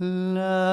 La, 0.00 0.67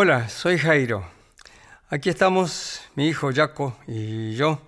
Hola, 0.00 0.28
soy 0.28 0.58
Jairo. 0.58 1.04
Aquí 1.88 2.08
estamos, 2.08 2.82
mi 2.94 3.08
hijo 3.08 3.32
Jaco 3.34 3.76
y 3.88 4.36
yo. 4.36 4.62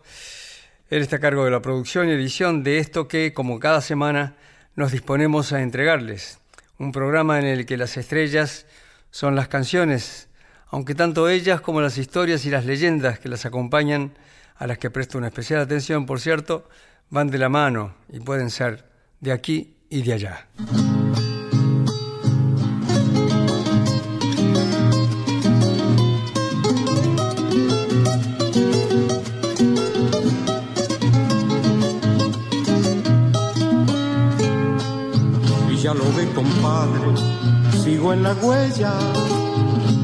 Él 0.89 1.03
está 1.03 1.19
a 1.19 1.21
cargo 1.21 1.45
de 1.45 1.53
la 1.53 1.63
producción 1.63 2.09
y 2.09 2.11
edición 2.11 2.65
de 2.65 2.79
esto 2.79 3.07
que, 3.07 3.33
como 3.33 3.61
cada 3.61 3.81
semana, 3.81 4.35
nos 4.75 4.91
disponemos 4.91 5.53
a 5.53 5.63
entregarles. 5.63 6.41
Un 6.79 6.91
programa 6.91 7.39
en 7.39 7.45
el 7.45 7.65
que 7.65 7.77
las 7.77 7.97
estrellas 7.97 8.67
son 9.13 9.37
las 9.37 9.47
canciones, 9.47 10.27
aunque 10.67 10.97
tanto 10.97 11.29
ellas 11.29 11.61
como 11.61 11.81
las 11.81 11.97
historias 11.97 12.45
y 12.45 12.51
las 12.51 12.65
leyendas 12.65 13.21
que 13.21 13.29
las 13.29 13.47
acompañan, 13.47 14.19
a 14.57 14.67
las 14.67 14.79
que 14.79 14.91
presto 14.91 15.17
una 15.17 15.29
especial 15.29 15.61
atención, 15.61 16.07
por 16.07 16.19
cierto, 16.21 16.69
van 17.09 17.31
de 17.31 17.39
la 17.39 17.49
mano 17.49 17.95
y 18.09 18.19
pueden 18.19 18.51
ser 18.51 18.85
de 19.21 19.31
aquí 19.31 19.77
y 19.91 20.03
de 20.03 20.13
allá. 20.13 20.49
Sigo 37.85 38.13
en 38.13 38.23
la 38.23 38.35
huella. 38.35 38.93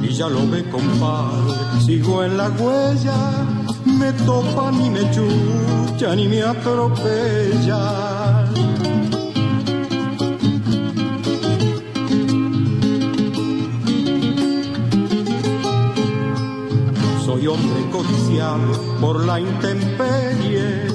Y 0.02 0.08
ya 0.12 0.28
lo 0.28 0.48
ve, 0.48 0.68
compadre, 0.70 1.54
sigo 1.84 2.22
en 2.24 2.36
la 2.36 2.48
huella. 2.48 3.46
Me 3.84 4.12
topan 4.12 4.84
y 4.84 4.90
me 4.90 5.10
chuchan 5.10 6.18
y 6.18 6.28
me 6.28 6.42
atropellan. 6.42 7.66
Soy 17.24 17.46
hombre 17.46 17.90
codiciado 17.90 18.72
por 19.00 19.24
la 19.24 19.40
intemperie. 19.40 20.85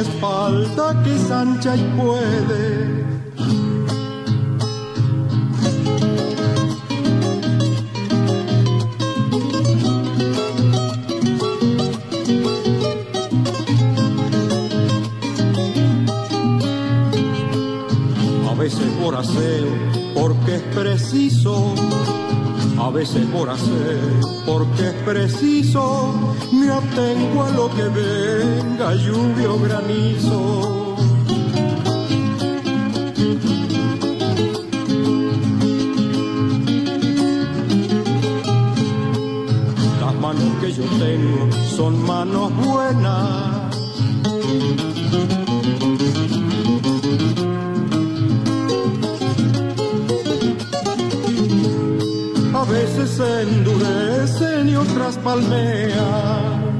Espalda 0.00 1.02
que 1.02 1.14
es 1.14 1.76
y 1.76 1.82
puede. 1.98 3.04
A 18.48 18.54
veces 18.54 18.80
por 19.02 19.14
hacer, 19.16 19.66
porque 20.14 20.56
es 20.56 20.62
preciso. 20.74 21.74
A 22.82 22.88
veces 22.88 23.26
por 23.26 23.50
hacer, 23.50 24.00
porque 24.46 24.88
es 24.88 24.94
preciso. 25.04 26.14
Me 26.50 26.70
atengo 26.70 27.44
a 27.44 27.50
lo 27.50 27.70
que 27.70 27.82
venga, 27.82 28.94
lluvia 28.94 29.50
o 29.50 29.58
granizo. 29.58 30.96
Las 40.00 40.14
manos 40.14 40.60
que 40.62 40.72
yo 40.72 40.84
tengo 40.98 41.52
son 41.76 42.02
manos 42.06 42.50
buenas. 42.56 43.49
Se 53.20 53.42
endurecen 53.42 54.68
y 54.70 54.76
otras 54.76 55.18
palmean. 55.18 56.70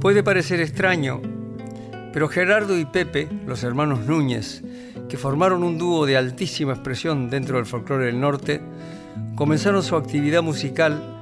Puede 0.00 0.22
parecer 0.22 0.60
extraño, 0.60 1.22
pero 2.12 2.28
Gerardo 2.28 2.78
y 2.78 2.84
Pepe, 2.84 3.28
los 3.46 3.64
hermanos 3.64 4.00
Núñez, 4.00 4.62
que 5.08 5.16
formaron 5.16 5.62
un 5.62 5.78
dúo 5.78 6.04
de 6.04 6.18
altísima 6.18 6.72
expresión 6.74 7.30
dentro 7.30 7.56
del 7.56 7.64
folclore 7.64 8.06
del 8.06 8.20
norte, 8.20 8.60
comenzaron 9.34 9.82
su 9.82 9.96
actividad 9.96 10.42
musical 10.42 11.20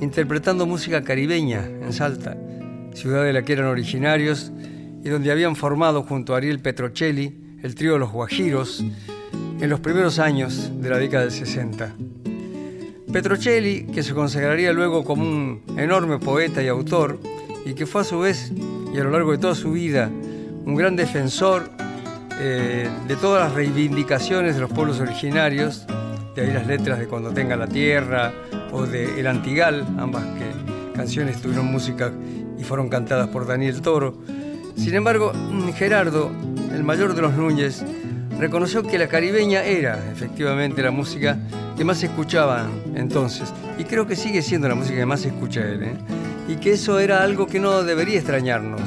interpretando 0.00 0.64
música 0.64 1.02
caribeña 1.02 1.62
en 1.66 1.92
Salta, 1.92 2.38
ciudad 2.94 3.22
de 3.24 3.34
la 3.34 3.42
que 3.42 3.52
eran 3.52 3.66
originarios 3.66 4.50
y 5.04 5.10
donde 5.10 5.30
habían 5.30 5.56
formado 5.56 6.04
junto 6.04 6.32
a 6.34 6.38
Ariel 6.38 6.60
Petrocelli 6.60 7.58
el 7.62 7.74
trío 7.74 7.98
Los 7.98 8.12
Guajiros 8.12 8.82
en 9.60 9.68
los 9.68 9.80
primeros 9.80 10.18
años 10.18 10.70
de 10.80 10.88
la 10.88 10.96
década 10.96 11.24
del 11.24 11.32
60. 11.32 12.19
Petrocelli, 13.12 13.86
que 13.86 14.02
se 14.02 14.14
consagraría 14.14 14.72
luego 14.72 15.04
como 15.04 15.22
un 15.22 15.62
enorme 15.76 16.18
poeta 16.18 16.62
y 16.62 16.68
autor, 16.68 17.18
y 17.64 17.74
que 17.74 17.86
fue 17.86 18.02
a 18.02 18.04
su 18.04 18.20
vez, 18.20 18.52
y 18.94 18.98
a 18.98 19.04
lo 19.04 19.10
largo 19.10 19.32
de 19.32 19.38
toda 19.38 19.54
su 19.54 19.72
vida, 19.72 20.08
un 20.64 20.74
gran 20.76 20.96
defensor 20.96 21.70
eh, 22.40 22.88
de 23.08 23.16
todas 23.16 23.44
las 23.44 23.54
reivindicaciones 23.54 24.54
de 24.54 24.60
los 24.60 24.70
pueblos 24.70 25.00
originarios, 25.00 25.86
de 26.34 26.42
ahí 26.42 26.52
las 26.52 26.66
letras 26.66 26.98
de 26.98 27.06
Cuando 27.06 27.32
tenga 27.32 27.56
la 27.56 27.66
tierra 27.66 28.32
o 28.72 28.86
de 28.86 29.18
El 29.18 29.26
Antigal, 29.26 29.86
ambas 29.98 30.24
que, 30.24 30.96
canciones 30.96 31.40
tuvieron 31.40 31.66
música 31.66 32.12
y 32.58 32.62
fueron 32.62 32.88
cantadas 32.88 33.28
por 33.28 33.46
Daniel 33.46 33.80
Toro. 33.80 34.18
Sin 34.76 34.94
embargo, 34.94 35.32
Gerardo, 35.74 36.30
el 36.72 36.84
mayor 36.84 37.14
de 37.14 37.22
los 37.22 37.34
Núñez, 37.34 37.84
reconoció 38.38 38.82
que 38.82 38.98
la 38.98 39.08
caribeña 39.08 39.64
era 39.64 39.98
efectivamente 40.12 40.82
la 40.82 40.90
música 40.90 41.38
que 41.80 41.84
más 41.86 41.96
se 41.96 42.08
escuchaban 42.08 42.70
entonces, 42.94 43.54
y 43.78 43.84
creo 43.84 44.06
que 44.06 44.14
sigue 44.14 44.42
siendo 44.42 44.68
la 44.68 44.74
música 44.74 44.96
que 44.96 45.06
más 45.06 45.20
se 45.20 45.28
escucha 45.28 45.62
él, 45.62 45.82
¿eh? 45.82 45.96
y 46.46 46.56
que 46.56 46.72
eso 46.72 46.98
era 46.98 47.22
algo 47.22 47.46
que 47.46 47.58
no 47.58 47.82
debería 47.84 48.18
extrañarnos, 48.18 48.82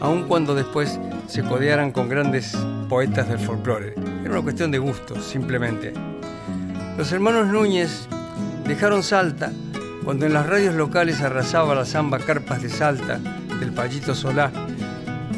aun 0.00 0.24
cuando 0.24 0.56
después 0.56 0.98
se 1.28 1.44
codearan 1.44 1.92
con 1.92 2.08
grandes 2.08 2.58
poetas 2.88 3.28
del 3.28 3.38
folclore. 3.38 3.94
Era 4.24 4.32
una 4.32 4.42
cuestión 4.42 4.72
de 4.72 4.78
gustos, 4.78 5.24
simplemente. 5.24 5.92
Los 6.98 7.12
hermanos 7.12 7.46
Núñez 7.46 8.08
dejaron 8.66 9.04
Salta 9.04 9.52
cuando 10.02 10.26
en 10.26 10.32
las 10.32 10.48
radios 10.48 10.74
locales 10.74 11.20
arrasaba 11.20 11.76
la 11.76 11.84
samba 11.84 12.18
Carpas 12.18 12.60
de 12.60 12.70
Salta 12.70 13.20
del 13.60 13.70
Payito 13.70 14.16
Solá 14.16 14.50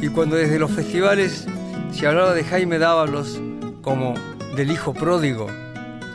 y 0.01 0.09
cuando 0.09 0.37
desde 0.37 0.59
los 0.59 0.71
festivales 0.71 1.45
se 1.93 2.07
hablaba 2.07 2.33
de 2.33 2.45
Jaime 2.45 2.79
Dávalos 2.79 3.39
como 3.83 4.15
del 4.57 4.71
hijo 4.71 4.95
pródigo. 4.95 5.49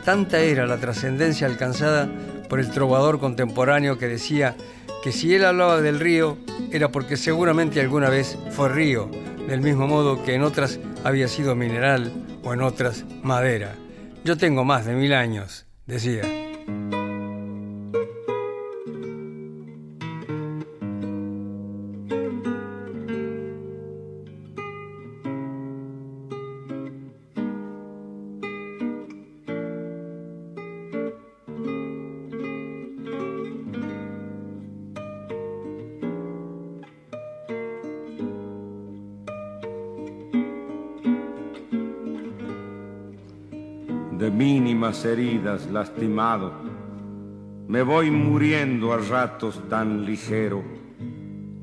Tanta 0.04 0.40
era 0.40 0.66
la 0.66 0.76
trascendencia 0.76 1.46
alcanzada 1.46 2.08
por 2.50 2.60
el 2.60 2.70
trovador 2.70 3.18
contemporáneo 3.18 3.96
que 3.96 4.06
decía 4.06 4.54
que 5.02 5.12
si 5.12 5.34
él 5.34 5.46
hablaba 5.46 5.80
del 5.80 5.98
río 5.98 6.36
era 6.70 6.90
porque 6.90 7.16
seguramente 7.16 7.80
alguna 7.80 8.10
vez 8.10 8.38
fue 8.50 8.68
río, 8.68 9.10
del 9.48 9.62
mismo 9.62 9.86
modo 9.86 10.22
que 10.22 10.34
en 10.34 10.42
otras 10.42 10.78
había 11.04 11.26
sido 11.26 11.54
mineral 11.54 12.12
o 12.42 12.52
en 12.52 12.60
otras 12.60 13.04
madera. 13.22 13.76
Yo 14.24 14.36
tengo 14.36 14.64
más 14.64 14.84
de 14.84 14.94
mil 14.94 15.14
años, 15.14 15.66
decía. 15.86 16.22
Mínimas 44.36 45.04
heridas 45.04 45.70
lastimado. 45.70 46.52
Me 47.68 47.82
voy 47.82 48.10
muriendo 48.10 48.92
a 48.92 48.98
ratos 48.98 49.62
tan 49.68 50.04
ligero 50.04 50.62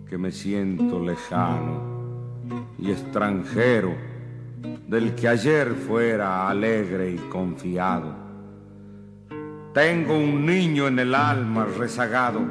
que 0.09 0.17
me 0.17 0.31
siento 0.31 1.03
lejano 1.03 2.41
y 2.79 2.91
extranjero 2.91 3.93
del 4.87 5.15
que 5.15 5.27
ayer 5.27 5.73
fuera 5.73 6.49
alegre 6.49 7.11
y 7.11 7.17
confiado. 7.17 8.15
Tengo 9.73 10.17
un 10.17 10.45
niño 10.45 10.87
en 10.87 10.99
el 10.99 11.15
alma 11.15 11.65
rezagado, 11.65 12.41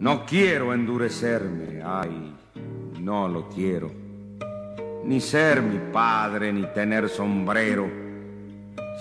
no 0.00 0.24
quiero 0.24 0.72
endurecerme, 0.72 1.82
ay, 1.84 2.34
no 3.00 3.28
lo 3.28 3.48
quiero, 3.48 3.90
ni 5.04 5.20
ser 5.20 5.62
mi 5.62 5.78
padre, 5.92 6.52
ni 6.52 6.64
tener 6.72 7.08
sombrero, 7.08 8.05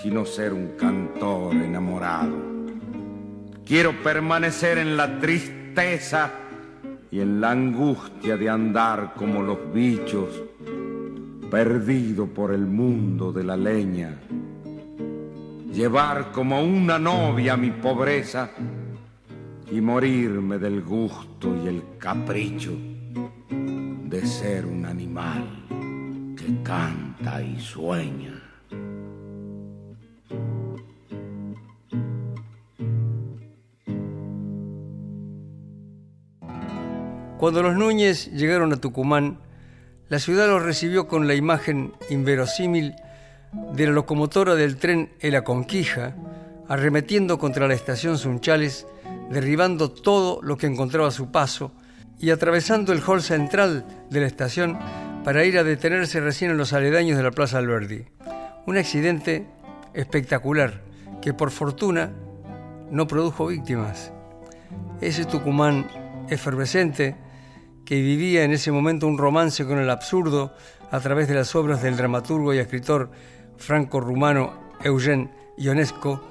sino 0.01 0.25
ser 0.25 0.53
un 0.53 0.69
cantor 0.77 1.55
enamorado. 1.55 2.35
Quiero 3.65 3.93
permanecer 4.03 4.77
en 4.77 4.95
la 4.95 5.19
tristeza 5.19 6.31
y 7.11 7.19
en 7.19 7.41
la 7.41 7.51
angustia 7.51 8.37
de 8.37 8.49
andar 8.49 9.13
como 9.15 9.41
los 9.41 9.73
bichos, 9.73 10.43
perdido 11.49 12.27
por 12.27 12.53
el 12.53 12.65
mundo 12.65 13.31
de 13.31 13.43
la 13.43 13.57
leña, 13.57 14.19
llevar 15.71 16.31
como 16.31 16.61
una 16.61 16.99
novia 16.99 17.57
mi 17.57 17.71
pobreza 17.71 18.51
y 19.71 19.81
morirme 19.81 20.57
del 20.57 20.81
gusto 20.81 21.55
y 21.63 21.67
el 21.67 21.83
capricho 21.97 22.71
de 23.49 24.25
ser 24.25 24.65
un 24.65 24.85
animal 24.85 26.35
que 26.37 26.61
canta 26.63 27.41
y 27.41 27.59
sueña. 27.59 28.34
Cuando 37.45 37.61
los 37.61 37.75
Núñez 37.75 38.31
llegaron 38.31 38.73
a 38.73 38.77
Tucumán, 38.77 39.37
la 40.09 40.17
ciudad 40.17 40.47
los 40.47 40.63
recibió 40.63 41.07
con 41.07 41.27
la 41.27 41.35
imagen 41.35 41.93
inverosímil 42.09 42.95
de 43.71 43.85
la 43.85 43.91
locomotora 43.91 44.55
del 44.55 44.77
tren 44.77 45.11
El 45.19 45.35
Aconquija, 45.35 46.15
arremetiendo 46.67 47.37
contra 47.37 47.67
la 47.67 47.75
estación 47.75 48.17
Sunchales, 48.17 48.87
derribando 49.29 49.91
todo 49.91 50.41
lo 50.41 50.57
que 50.57 50.65
encontraba 50.65 51.09
a 51.09 51.11
su 51.11 51.29
paso 51.29 51.71
y 52.19 52.31
atravesando 52.31 52.91
el 52.91 53.03
hall 53.05 53.21
central 53.21 53.85
de 54.09 54.21
la 54.21 54.25
estación 54.25 54.79
para 55.23 55.45
ir 55.45 55.59
a 55.59 55.63
detenerse 55.63 56.21
recién 56.21 56.49
en 56.49 56.57
los 56.57 56.73
aledaños 56.73 57.15
de 57.15 57.21
la 57.21 57.29
Plaza 57.29 57.59
Alberdi. 57.59 58.05
Un 58.65 58.77
accidente 58.77 59.45
espectacular 59.93 60.81
que 61.21 61.35
por 61.35 61.51
fortuna 61.51 62.11
no 62.89 63.05
produjo 63.05 63.45
víctimas. 63.45 64.11
Ese 64.99 65.25
Tucumán 65.25 65.85
efervescente 66.27 67.23
que 67.85 68.01
vivía 68.01 68.43
en 68.43 68.51
ese 68.51 68.71
momento 68.71 69.07
un 69.07 69.17
romance 69.17 69.65
con 69.65 69.77
el 69.77 69.89
absurdo 69.89 70.53
a 70.91 70.99
través 70.99 71.27
de 71.27 71.35
las 71.35 71.55
obras 71.55 71.81
del 71.81 71.97
dramaturgo 71.97 72.53
y 72.53 72.57
escritor 72.57 73.11
franco-rumano 73.57 74.53
Eugen 74.83 75.31
Ionesco, 75.57 76.21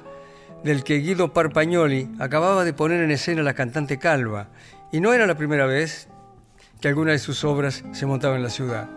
del 0.62 0.83
que 0.83 0.99
Guido 0.99 1.33
Parpagnoli 1.33 2.11
acababa 2.19 2.65
de 2.65 2.73
poner 2.73 3.03
en 3.03 3.11
escena 3.11 3.43
la 3.43 3.55
cantante 3.55 3.99
Calva, 3.99 4.49
y 4.91 5.01
no 5.01 5.12
era 5.12 5.27
la 5.27 5.37
primera 5.37 5.67
vez 5.67 6.09
que 6.81 6.89
alguna 6.89 7.12
de 7.12 7.19
sus 7.19 7.45
obras 7.45 7.85
se 7.93 8.07
montaba 8.07 8.37
en 8.37 8.43
la 8.43 8.50
ciudad. 8.50 8.89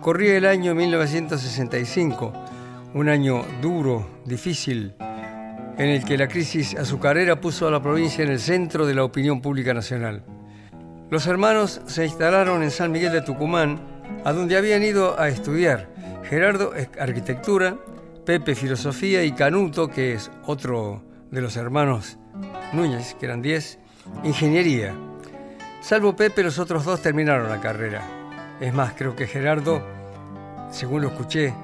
Corría 0.00 0.36
el 0.36 0.46
año 0.46 0.74
1965, 0.74 2.32
un 2.94 3.08
año 3.08 3.44
duro, 3.60 4.20
difícil, 4.24 4.94
en 5.76 5.88
el 5.88 6.04
que 6.04 6.16
la 6.16 6.28
crisis 6.28 6.74
azucarera 6.76 7.40
puso 7.40 7.66
a 7.66 7.70
la 7.70 7.82
provincia 7.82 8.24
en 8.24 8.30
el 8.30 8.40
centro 8.40 8.86
de 8.86 8.94
la 8.94 9.04
opinión 9.04 9.40
pública 9.40 9.74
nacional. 9.74 10.24
Los 11.10 11.26
hermanos 11.26 11.80
se 11.86 12.04
instalaron 12.04 12.62
en 12.62 12.70
San 12.70 12.92
Miguel 12.92 13.12
de 13.12 13.22
Tucumán, 13.22 13.80
a 14.24 14.32
donde 14.32 14.58
habían 14.58 14.82
ido 14.82 15.18
a 15.18 15.28
estudiar. 15.28 15.88
Gerardo 16.24 16.72
arquitectura, 17.00 17.78
Pepe 18.26 18.54
filosofía 18.54 19.24
y 19.24 19.32
Canuto, 19.32 19.88
que 19.88 20.12
es 20.12 20.30
otro 20.44 21.02
de 21.30 21.40
los 21.40 21.56
hermanos 21.56 22.18
Núñez, 22.74 23.14
que 23.14 23.24
eran 23.24 23.40
10, 23.40 23.78
ingeniería. 24.24 24.94
Salvo 25.80 26.14
Pepe, 26.14 26.42
los 26.42 26.58
otros 26.58 26.84
dos 26.84 27.00
terminaron 27.00 27.48
la 27.48 27.60
carrera. 27.60 28.02
Es 28.60 28.74
más, 28.74 28.92
creo 28.92 29.16
que 29.16 29.26
Gerardo, 29.26 29.82
según 30.70 31.00
lo 31.00 31.08
escuché 31.08 31.54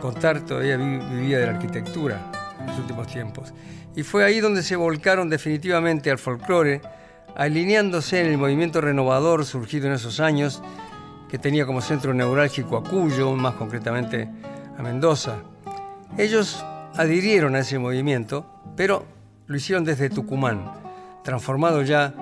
contar, 0.00 0.40
todavía 0.40 0.78
vivía 0.78 1.38
de 1.38 1.46
la 1.46 1.52
arquitectura 1.52 2.32
en 2.60 2.66
los 2.66 2.78
últimos 2.78 3.08
tiempos. 3.08 3.52
Y 3.94 4.02
fue 4.02 4.24
ahí 4.24 4.40
donde 4.40 4.62
se 4.62 4.76
volcaron 4.76 5.28
definitivamente 5.28 6.10
al 6.10 6.18
folclore, 6.18 6.80
alineándose 7.36 8.20
en 8.20 8.28
el 8.28 8.38
movimiento 8.38 8.80
renovador 8.80 9.44
surgido 9.44 9.86
en 9.86 9.92
esos 9.92 10.20
años, 10.20 10.62
que 11.28 11.38
tenía 11.38 11.66
como 11.66 11.82
centro 11.82 12.14
neurálgico 12.14 12.78
a 12.78 12.82
Cuyo, 12.82 13.32
más 13.34 13.54
concretamente 13.54 14.28
a 14.78 14.82
Mendoza. 14.82 15.36
Ellos 16.16 16.64
adhirieron 16.94 17.54
a 17.54 17.58
ese 17.60 17.78
movimiento, 17.78 18.46
pero 18.74 19.04
lo 19.46 19.56
hicieron 19.56 19.84
desde 19.84 20.08
Tucumán, 20.08 20.72
transformado 21.24 21.82
ya 21.82 22.14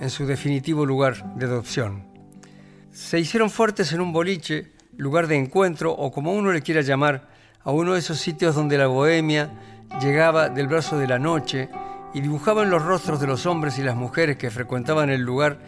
en 0.00 0.10
su 0.10 0.26
definitivo 0.26 0.84
lugar 0.84 1.36
de 1.36 1.46
adopción. 1.46 2.04
Se 2.90 3.20
hicieron 3.20 3.50
fuertes 3.50 3.92
en 3.92 4.00
un 4.00 4.12
boliche, 4.12 4.72
lugar 4.96 5.28
de 5.28 5.36
encuentro 5.36 5.92
o 5.92 6.10
como 6.10 6.32
uno 6.32 6.50
le 6.52 6.62
quiera 6.62 6.80
llamar, 6.80 7.28
a 7.62 7.70
uno 7.70 7.92
de 7.92 8.00
esos 8.00 8.18
sitios 8.18 8.54
donde 8.54 8.78
la 8.78 8.86
bohemia 8.86 9.50
llegaba 10.00 10.48
del 10.48 10.66
brazo 10.66 10.98
de 10.98 11.06
la 11.06 11.18
noche 11.18 11.68
y 12.16 12.22
dibujaba 12.22 12.62
en 12.62 12.70
los 12.70 12.82
rostros 12.82 13.20
de 13.20 13.26
los 13.26 13.44
hombres 13.44 13.78
y 13.78 13.82
las 13.82 13.94
mujeres 13.94 14.38
que 14.38 14.50
frecuentaban 14.50 15.10
el 15.10 15.20
lugar 15.20 15.58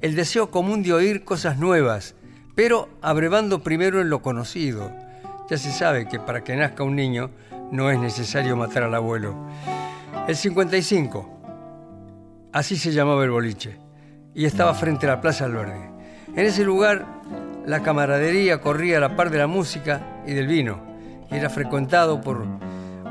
el 0.00 0.16
deseo 0.16 0.50
común 0.50 0.82
de 0.82 0.94
oír 0.94 1.22
cosas 1.22 1.58
nuevas, 1.58 2.14
pero 2.54 2.88
abrevando 3.02 3.62
primero 3.62 4.00
en 4.00 4.08
lo 4.08 4.22
conocido. 4.22 4.90
Ya 5.50 5.58
se 5.58 5.70
sabe 5.70 6.08
que 6.08 6.18
para 6.18 6.42
que 6.42 6.56
nazca 6.56 6.82
un 6.82 6.96
niño 6.96 7.28
no 7.70 7.90
es 7.90 7.98
necesario 7.98 8.56
matar 8.56 8.84
al 8.84 8.94
abuelo. 8.94 9.36
El 10.26 10.34
55, 10.34 11.28
así 12.54 12.78
se 12.78 12.92
llamaba 12.92 13.22
el 13.24 13.30
boliche, 13.30 13.76
y 14.34 14.46
estaba 14.46 14.72
frente 14.72 15.04
a 15.04 15.10
la 15.10 15.20
Plaza 15.20 15.44
Alberdi. 15.44 15.90
En 16.34 16.46
ese 16.46 16.64
lugar 16.64 17.04
la 17.66 17.82
camaradería 17.82 18.62
corría 18.62 18.96
a 18.96 19.00
la 19.00 19.14
par 19.14 19.28
de 19.28 19.36
la 19.36 19.46
música 19.46 20.22
y 20.26 20.32
del 20.32 20.46
vino, 20.46 20.80
y 21.30 21.34
era 21.34 21.50
frecuentado 21.50 22.22
por 22.22 22.46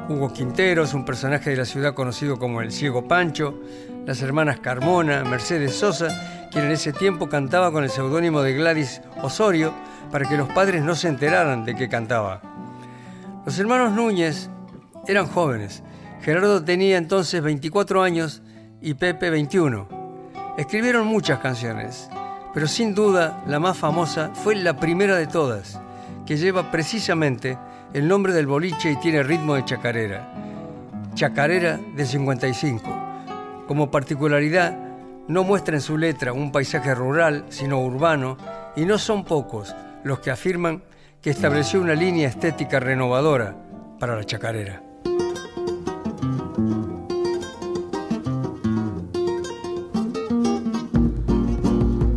Hugo 0.10 0.32
Quinteros, 0.32 0.94
un 0.94 1.04
personaje 1.04 1.50
de 1.50 1.58
la 1.58 1.66
ciudad 1.66 1.94
conocido 1.94 2.40
como 2.40 2.62
el 2.62 2.72
Ciego 2.72 3.10
Pancho, 3.10 3.60
las 4.06 4.22
hermanas 4.22 4.60
Carmona, 4.60 5.26
Mercedes 5.26 5.76
Sosa, 5.76 6.48
quien 6.50 6.66
en 6.66 6.72
ese 6.72 6.94
tiempo 6.94 7.28
cantaba 7.28 7.74
con 7.74 7.84
el 7.84 7.90
seudónimo 7.90 8.42
de 8.42 8.54
Gladys 8.54 9.02
Osorio 9.22 9.74
para 10.10 10.28
que 10.28 10.38
los 10.38 10.48
padres 10.50 10.82
no 10.82 10.96
se 10.96 11.10
enteraran 11.10 11.66
de 11.66 11.76
que 11.76 11.90
cantaba. 11.90 12.42
Los 13.46 13.60
hermanos 13.60 13.92
Núñez 13.92 14.50
eran 15.08 15.28
jóvenes. 15.28 15.84
Gerardo 16.22 16.64
tenía 16.64 16.98
entonces 16.98 17.42
24 17.42 18.02
años 18.02 18.42
y 18.82 18.94
Pepe 18.94 19.30
21. 19.30 19.90
Escribieron 20.58 21.06
muchas 21.06 21.40
canciones, 21.40 22.10
pero 22.54 22.68
sin 22.68 22.96
duda 22.96 23.44
la 23.46 23.60
más 23.60 23.78
famosa 23.78 24.32
fue 24.34 24.56
la 24.56 24.80
primera 24.80 25.18
de 25.18 25.28
todas, 25.28 25.82
que 26.26 26.38
lleva 26.38 26.72
precisamente 26.72 27.58
el 27.94 28.08
nombre 28.08 28.34
del 28.34 28.48
boliche 28.48 28.92
y 28.92 28.96
tiene 28.98 29.24
ritmo 29.24 29.56
de 29.56 29.66
chacarera. 29.66 30.34
Chacarera 31.14 31.80
de 31.96 32.06
55. 32.06 33.64
Como 33.68 33.90
particularidad, 33.90 34.78
no 35.28 35.44
muestra 35.44 35.76
en 35.76 35.82
su 35.82 35.98
letra 35.98 36.34
un 36.34 36.52
paisaje 36.52 36.94
rural, 36.96 37.46
sino 37.50 37.82
urbano, 37.82 38.38
y 38.76 38.86
no 38.86 38.98
son 38.98 39.24
pocos 39.24 39.76
los 40.04 40.20
que 40.20 40.32
afirman 40.32 40.84
que 41.22 41.32
estableció 41.32 41.82
una 41.82 41.96
línea 41.96 42.30
estética 42.30 42.80
renovadora 42.80 43.56
para 44.00 44.16
la 44.16 44.24
chacarera. 44.24 44.82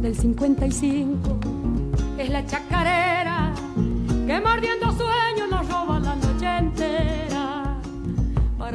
Del 0.03 0.15
55 0.15 1.41
es 2.19 2.31
la 2.31 2.45
chacarera 2.47 3.53
que 4.27 4.41
mordiendo 4.41 4.90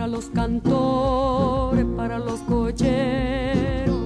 Para 0.06 0.18
los 0.18 0.30
cantores, 0.30 1.84
para 1.98 2.20
los 2.20 2.40
cocheros, 2.42 3.98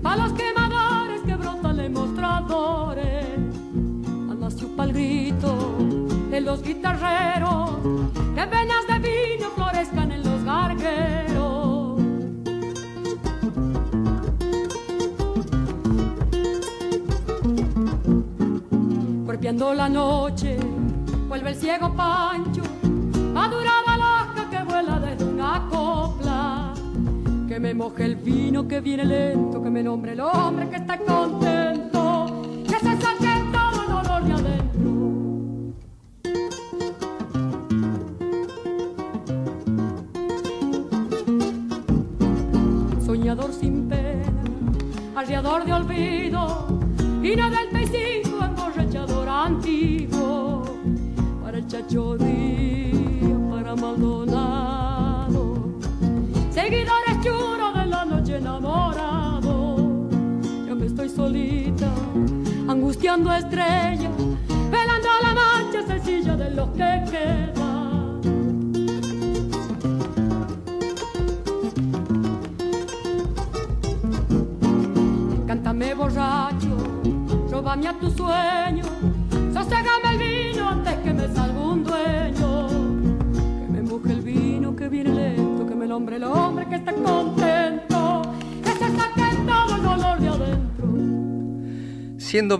para 0.00 0.22
los 0.22 0.32
quemadores 0.34 1.20
que 1.22 1.34
brotan 1.34 1.80
en 1.80 1.92
mostradores, 1.94 3.26
anda 4.30 4.56
chupa 4.56 4.84
el 4.84 4.92
grito 4.92 5.74
de 6.30 6.40
los 6.40 6.62
guitarreros, 6.62 7.72
que 8.36 8.46
penas 8.46 8.86
de 8.86 8.98
vino 9.00 9.50
florezcan 9.56 10.12
en 10.12 10.22
los 10.22 10.44
gargueros. 10.44 12.00
Golpeando 19.26 19.74
la 19.74 19.88
noche, 19.88 20.56
vuelve 21.28 21.50
el 21.50 21.56
ciego 21.56 21.92
Pancho, 21.96 22.53
me 27.64 27.72
moje 27.72 28.04
el 28.04 28.16
vino 28.16 28.68
que 28.68 28.82
viene 28.82 29.06
lento, 29.06 29.62
que 29.62 29.70
me 29.70 29.82
nombre 29.82 30.12
el 30.12 30.20
hombre 30.20 30.68
que 30.68 30.76
está 30.76 30.98
contento, 30.98 31.53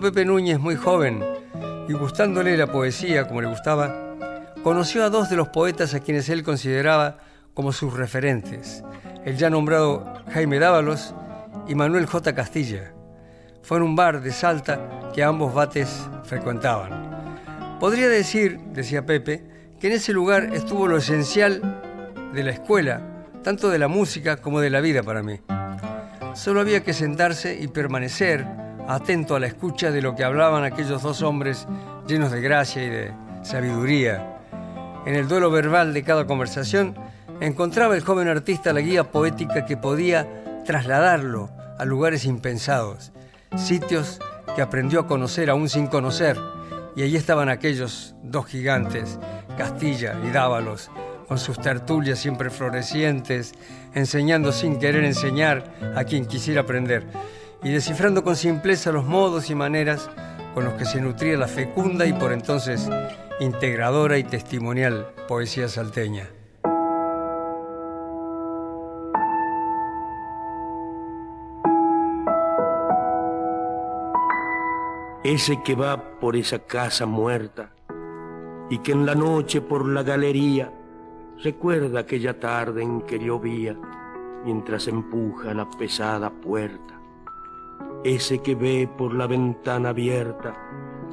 Pepe 0.05 0.27
Núñez 0.27 0.61
muy 0.61 0.77
joven 0.77 1.25
y 1.89 1.95
gustándole 1.95 2.59
la 2.59 2.67
poesía 2.67 3.27
como 3.27 3.41
le 3.41 3.49
gustaba, 3.49 4.15
conoció 4.63 5.03
a 5.03 5.09
dos 5.09 5.31
de 5.31 5.37
los 5.37 5.49
poetas 5.49 5.95
a 5.95 6.01
quienes 6.01 6.29
él 6.29 6.43
consideraba 6.43 7.17
como 7.55 7.73
sus 7.73 7.95
referentes, 7.95 8.85
el 9.25 9.39
ya 9.39 9.49
nombrado 9.49 10.05
Jaime 10.31 10.59
Dávalos 10.59 11.15
y 11.67 11.75
Manuel 11.75 12.05
J. 12.05 12.35
Castilla. 12.35 12.93
Fue 13.63 13.79
en 13.79 13.85
un 13.85 13.97
bar 13.97 14.21
de 14.21 14.31
Salta 14.31 15.11
que 15.15 15.25
ambos 15.25 15.55
bates 15.55 16.07
frecuentaban. 16.25 17.79
Podría 17.81 18.11
decir, 18.11 18.61
decía 18.75 19.07
Pepe, 19.07 19.43
que 19.81 19.87
en 19.87 19.95
ese 19.95 20.13
lugar 20.13 20.51
estuvo 20.53 20.87
lo 20.87 20.99
esencial 20.99 21.63
de 22.35 22.43
la 22.43 22.51
escuela, 22.51 23.01
tanto 23.43 23.71
de 23.71 23.79
la 23.79 23.89
música 23.89 24.37
como 24.37 24.61
de 24.61 24.69
la 24.69 24.83
vida 24.83 25.03
para 25.03 25.23
mí. 25.23 25.41
Solo 26.35 26.61
había 26.61 26.85
que 26.85 26.93
sentarse 26.93 27.59
y 27.59 27.69
permanecer 27.69 28.64
atento 28.89 29.35
a 29.35 29.41
la 29.41 29.47
escucha 29.47 29.91
de 29.91 30.03
lo 30.03 30.15
que 30.15 30.25
hablaban 30.25 30.65
aquellos 30.65 31.03
dos 31.03 31.23
hombres 31.23 31.67
llenos 32.07 32.31
de 32.31 32.41
gracia 32.41 32.83
y 32.83 32.91
de 32.91 33.13
sabiduría. 33.43 34.41
En 35.07 35.15
el 35.15 35.29
duelo 35.29 35.51
verbal 35.51 35.93
de 35.93 36.03
cada 36.03 36.27
conversación 36.27 36.95
encontraba 37.41 37.95
el 37.95 38.03
joven 38.03 38.29
artista 38.29 38.73
la 38.73 38.81
guía 38.81 39.11
poética 39.11 39.67
que 39.67 39.77
podía 39.77 40.27
trasladarlo 40.65 41.51
a 41.79 41.85
lugares 41.85 42.25
impensados, 42.25 43.13
sitios 43.57 44.21
que 44.55 44.63
aprendió 44.63 45.01
a 45.01 45.07
conocer 45.07 45.51
aún 45.51 45.69
sin 45.69 45.89
conocer, 45.89 46.39
y 46.97 47.03
allí 47.03 47.17
estaban 47.17 47.49
aquellos 47.49 48.15
dos 48.23 48.47
gigantes, 48.47 49.19
Castilla 49.59 50.17
y 50.25 50.31
Dávalos, 50.31 50.91
con 51.27 51.39
sus 51.39 51.59
tertulias 51.59 52.19
siempre 52.19 52.51
florecientes, 52.51 53.55
enseñando 53.95 54.53
sin 54.53 54.79
querer 54.79 55.05
enseñar 55.05 55.65
a 55.97 56.05
quien 56.05 56.27
quisiera 56.27 56.63
aprender, 56.63 57.05
y 57.65 57.73
descifrando 57.73 58.23
con 58.23 58.37
simpleza 58.37 58.93
los 58.93 59.05
modos 59.05 59.51
y 59.51 59.55
maneras 59.55 60.11
con 60.55 60.65
los 60.65 60.75
que 60.75 60.85
se 60.85 61.01
nutría 61.01 61.37
la 61.37 61.49
fecunda 61.49 62.07
y 62.07 62.13
por 62.13 62.33
entonces 62.33 62.89
integradora 63.41 64.19
y 64.19 64.25
testimonial 64.25 65.09
poesía 65.27 65.69
salteña. 65.69 66.29
ese 75.25 75.63
que 75.63 75.75
va 75.75 75.97
por 76.21 76.37
esa 76.37 76.59
casa 76.59 77.07
muerta 77.07 77.71
y 78.69 78.79
que 78.81 78.93
en 78.93 79.07
la 79.07 79.15
noche 79.15 79.63
por 79.63 79.89
la 79.89 80.03
galería 80.03 80.71
recuerda 81.43 82.01
aquella 82.01 82.39
tarde 82.39 82.83
en 82.83 83.01
que 83.01 83.19
llovía 83.19 83.75
mientras 84.45 84.87
empuja 84.87 85.55
la 85.55 85.69
pesada 85.71 86.31
puerta. 86.31 86.94
Ese 88.05 88.41
que 88.41 88.55
ve 88.55 88.87
por 88.99 89.15
la 89.15 89.27
ventana 89.27 89.89
abierta 89.89 90.53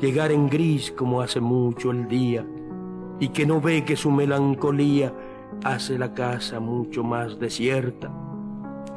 llegar 0.01 0.29
en 0.33 0.49
gris 0.49 0.91
como 0.91 1.21
hace 1.21 1.39
mucho 1.39 1.91
el 1.91 2.09
día 2.09 2.45
y 3.17 3.29
que 3.29 3.45
no 3.45 3.61
ve 3.61 3.85
que 3.85 3.95
su 3.95 4.11
melancolía 4.11 5.13
hace 5.63 5.97
la 5.97 6.13
casa 6.13 6.59
mucho 6.59 7.01
más 7.01 7.39
desierta. 7.39 8.11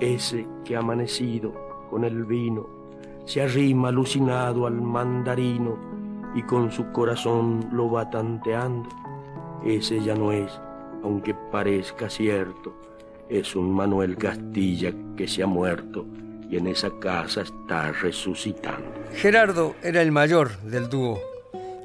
Ese 0.01 0.45
que 0.65 0.75
amanecido 0.75 1.55
con 1.89 2.03
el 2.03 2.25
vino 2.25 2.67
se 3.27 3.43
arrima 3.43 3.91
alucinado 3.91 4.67
al 4.67 4.83
mandarino 4.83 5.77
y 6.35 6.43
con 6.43 6.73
su 6.73 6.91
corazón 6.91 7.69
lo 7.71 7.93
va 7.93 8.11
tanteando. 8.11 8.89
Ese 9.65 10.03
ya 10.03 10.17
no 10.17 10.33
es, 10.33 10.61
aunque 11.05 11.33
parezca 11.33 12.11
cierto, 12.11 12.75
es 13.29 13.55
un 13.55 13.73
Manuel 13.73 14.17
Castilla 14.17 14.93
que 15.17 15.29
se 15.29 15.45
ha 15.45 15.47
muerto 15.47 16.05
en 16.57 16.67
esa 16.67 16.91
casa 17.01 17.43
está 17.43 17.93
resucitando. 17.93 18.87
Gerardo 19.15 19.77
era 19.83 20.03
el 20.03 20.13
mayor 20.13 20.59
del 20.63 20.89
dúo 20.89 21.21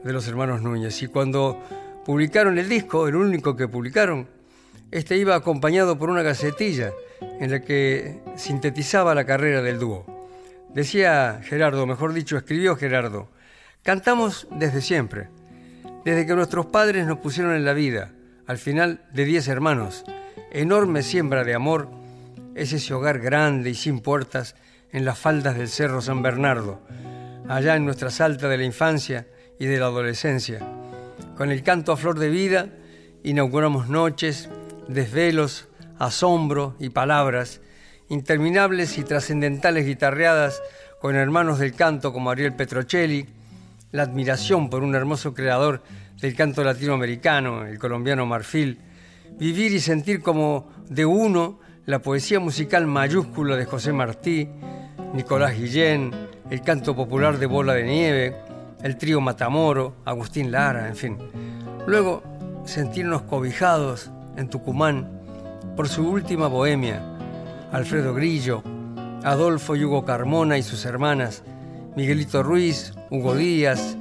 de 0.04 0.14
los 0.14 0.28
hermanos 0.28 0.62
Núñez 0.62 1.02
y 1.02 1.08
cuando 1.08 1.62
publicaron 2.06 2.58
el 2.58 2.70
disco, 2.70 3.08
el 3.08 3.16
único 3.16 3.56
que 3.56 3.68
publicaron, 3.68 4.28
este 4.92 5.18
iba 5.18 5.36
acompañado 5.36 5.98
por 6.00 6.10
una 6.10 6.24
gacetilla 6.24 6.92
en 7.40 7.52
la 7.52 7.62
que 7.62 8.20
sintetizaba 8.36 9.14
la 9.14 9.26
carrera 9.26 9.62
del 9.62 9.80
dúo. 9.80 10.06
Decía 10.74 11.42
Gerardo, 11.44 11.86
mejor 11.86 12.14
dicho, 12.14 12.38
escribió 12.38 12.76
Gerardo, 12.76 13.30
cantamos 13.84 14.48
desde 14.52 14.82
siempre, 14.82 15.30
desde 16.06 16.26
que 16.26 16.36
nuestros 16.36 16.68
padres 16.68 17.06
nos 17.06 17.20
pusieron 17.20 17.56
en 17.56 17.66
la 17.66 17.74
vida, 17.74 18.12
al 18.48 18.58
final 18.58 19.02
de 19.14 19.26
diez 19.26 19.48
hermanos, 19.48 20.04
enorme 20.52 21.04
siembra 21.04 21.44
de 21.44 21.54
amor, 21.54 21.90
es 22.60 22.74
ese 22.74 22.94
hogar 22.94 23.20
grande 23.20 23.70
y 23.70 23.76
sin 23.76 24.02
puertas 24.02 24.56
en 24.92 25.06
las 25.06 25.18
faldas 25.18 25.58
del 25.58 25.70
Cerro 25.70 26.02
San 26.02 26.22
Bernardo, 26.22 26.82
allá 27.48 27.78
en 27.78 27.86
nuestra 27.86 28.10
salta 28.10 28.50
de 28.50 28.58
la 28.58 28.66
infancia 28.66 29.28
y 29.58 29.66
de 29.66 29.80
la 29.80 29.86
adolescencia. 29.86 30.60
Con 31.38 31.52
el 31.52 31.64
canto 31.64 31.94
a 31.94 31.98
flor 31.98 32.20
de 32.20 32.30
vida, 32.30 32.68
inauguramos 33.24 33.88
noches, 33.88 34.50
desvelos, 34.90 35.70
asombro 36.00 36.76
y 36.80 36.90
palabras, 36.90 37.62
interminables 38.10 38.98
y 38.98 39.04
trascendentales 39.04 39.86
guitarreadas 39.86 40.62
con 41.00 41.16
hermanos 41.16 41.60
del 41.60 41.74
canto 41.74 42.12
como 42.12 42.30
Ariel 42.30 42.56
Petrocelli, 42.56 43.26
la 43.92 44.04
admiración 44.04 44.70
por 44.70 44.84
un 44.84 44.96
hermoso 44.96 45.34
creador 45.34 45.82
del 46.20 46.36
canto 46.36 46.62
latinoamericano, 46.62 47.66
el 47.66 47.80
colombiano 47.80 48.26
Marfil, 48.26 48.80
vivir 49.38 49.72
y 49.72 49.80
sentir 49.80 50.22
como 50.22 50.70
de 50.90 51.06
uno 51.06 51.60
la 51.86 52.00
poesía 52.00 52.40
musical 52.40 52.88
mayúscula 52.88 53.56
de 53.56 53.66
José 53.66 53.94
Martí, 53.94 54.48
Nicolás 55.14 55.58
Guillén, 55.58 56.12
el 56.50 56.62
canto 56.62 56.96
popular 56.96 57.38
de 57.38 57.46
Bola 57.46 57.74
de 57.74 57.84
Nieve, 57.84 58.36
el 58.84 58.98
trío 58.98 59.22
Matamoro, 59.22 59.96
Agustín 60.06 60.52
Lara, 60.52 60.88
en 60.88 60.96
fin. 60.96 61.18
Luego, 61.88 62.24
sentirnos 62.66 63.24
cobijados 63.24 64.12
en 64.38 64.50
Tucumán 64.50 65.10
por 65.76 65.90
su 65.90 66.08
última 66.08 66.48
bohemia, 66.48 67.02
Alfredo 67.72 68.14
Grillo, 68.14 68.64
Adolfo 69.24 69.76
y 69.76 69.84
Hugo 69.84 70.06
Carmona 70.06 70.58
y 70.58 70.64
sus 70.64 70.86
hermanas, 70.86 71.44
Miguelito 71.96 72.44
Ruiz, 72.44 72.94
Hugo 73.10 73.36
Díaz, 73.36 73.98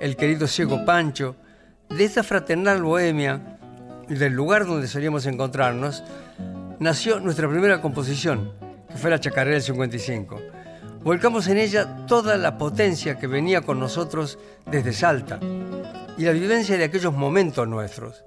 el 0.00 0.16
querido 0.16 0.46
ciego 0.46 0.84
Pancho, 0.84 1.36
de 1.88 2.04
esta 2.04 2.22
fraternal 2.22 2.82
bohemia 2.82 3.58
y 4.08 4.14
del 4.14 4.32
lugar 4.32 4.66
donde 4.66 4.88
solíamos 4.88 5.26
encontrarnos, 5.26 6.02
nació 6.78 7.20
nuestra 7.20 7.48
primera 7.48 7.80
composición, 7.80 8.52
que 8.88 8.96
fue 8.96 9.10
la 9.10 9.20
Chacarera 9.20 9.54
del 9.54 9.62
55. 9.62 10.40
Volcamos 11.02 11.46
en 11.48 11.58
ella 11.58 12.06
toda 12.06 12.36
la 12.36 12.58
potencia 12.58 13.18
que 13.18 13.26
venía 13.26 13.62
con 13.62 13.78
nosotros 13.78 14.38
desde 14.66 14.92
Salta 14.92 15.38
y 16.18 16.22
la 16.24 16.32
vivencia 16.32 16.76
de 16.76 16.84
aquellos 16.84 17.14
momentos 17.14 17.66
nuestros. 17.68 18.24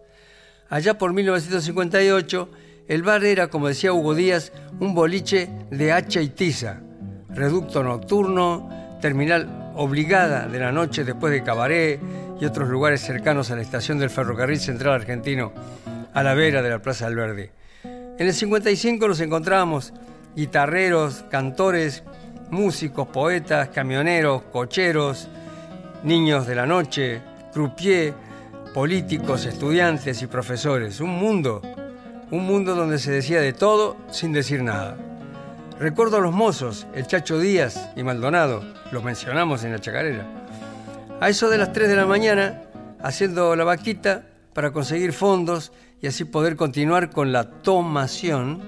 Allá 0.70 0.98
por 0.98 1.14
1958, 1.14 2.50
el 2.88 3.04
bar 3.04 3.24
era, 3.24 3.50
como 3.50 3.68
decía 3.68 3.94
Hugo 3.94 4.16
Díaz, 4.16 4.52
un 4.80 4.94
boliche 4.94 5.50
de 5.72 5.92
hacha 5.92 6.22
y 6.22 6.30
tiza, 6.30 6.80
reducto 7.30 7.84
nocturno, 7.84 8.70
terminal 9.02 9.74
obligada 9.76 10.48
de 10.48 10.60
la 10.60 10.72
noche 10.72 11.04
después 11.04 11.32
de 11.32 11.44
cabaret 11.44 12.00
y 12.40 12.46
otros 12.46 12.70
lugares 12.70 13.02
cercanos 13.02 13.52
a 13.52 13.56
la 13.56 13.62
estación 13.62 13.98
del 13.98 14.10
ferrocarril 14.10 14.60
central 14.60 14.94
argentino, 14.94 15.52
a 16.14 16.24
la 16.24 16.34
vera 16.34 16.62
de 16.62 16.70
la 16.70 16.80
Plaza 16.80 17.06
del 17.06 17.16
Verde. 17.16 17.59
En 18.20 18.28
el 18.28 18.34
55 18.34 19.08
nos 19.08 19.22
encontrábamos 19.22 19.94
guitarreros, 20.36 21.24
cantores, 21.32 22.04
músicos, 22.50 23.08
poetas, 23.08 23.70
camioneros, 23.70 24.42
cocheros, 24.52 25.30
niños 26.04 26.46
de 26.46 26.54
la 26.54 26.66
noche, 26.66 27.22
croupier, 27.54 28.14
políticos, 28.74 29.46
estudiantes 29.46 30.22
y 30.22 30.28
profesores. 30.28 31.00
Un 31.00 31.12
mundo, 31.12 31.62
un 32.30 32.46
mundo 32.46 32.76
donde 32.76 33.00
se 33.00 33.10
decía 33.10 33.40
de 33.40 33.54
todo 33.54 33.96
sin 34.12 34.34
decir 34.34 34.64
nada. 34.64 34.98
Recuerdo 35.80 36.18
a 36.18 36.22
los 36.22 36.34
mozos, 36.34 36.88
el 36.94 37.08
Chacho 37.08 37.40
Díaz 37.40 37.90
y 37.96 38.04
Maldonado, 38.04 38.66
los 38.92 39.02
mencionamos 39.02 39.64
en 39.64 39.72
la 39.72 39.80
chacarera. 39.80 40.28
A 41.22 41.30
eso 41.30 41.50
de 41.50 41.58
las 41.58 41.72
3 41.72 41.88
de 41.88 41.96
la 41.96 42.06
mañana, 42.06 42.64
haciendo 43.02 43.56
la 43.56 43.64
vaquita 43.64 44.26
para 44.54 44.72
conseguir 44.72 45.14
fondos 45.14 45.72
y 46.02 46.08
así 46.08 46.26
poder 46.26 46.56
continuar 46.56 47.10
con 47.10 47.32
la 47.32 47.50
tomación 47.62 48.62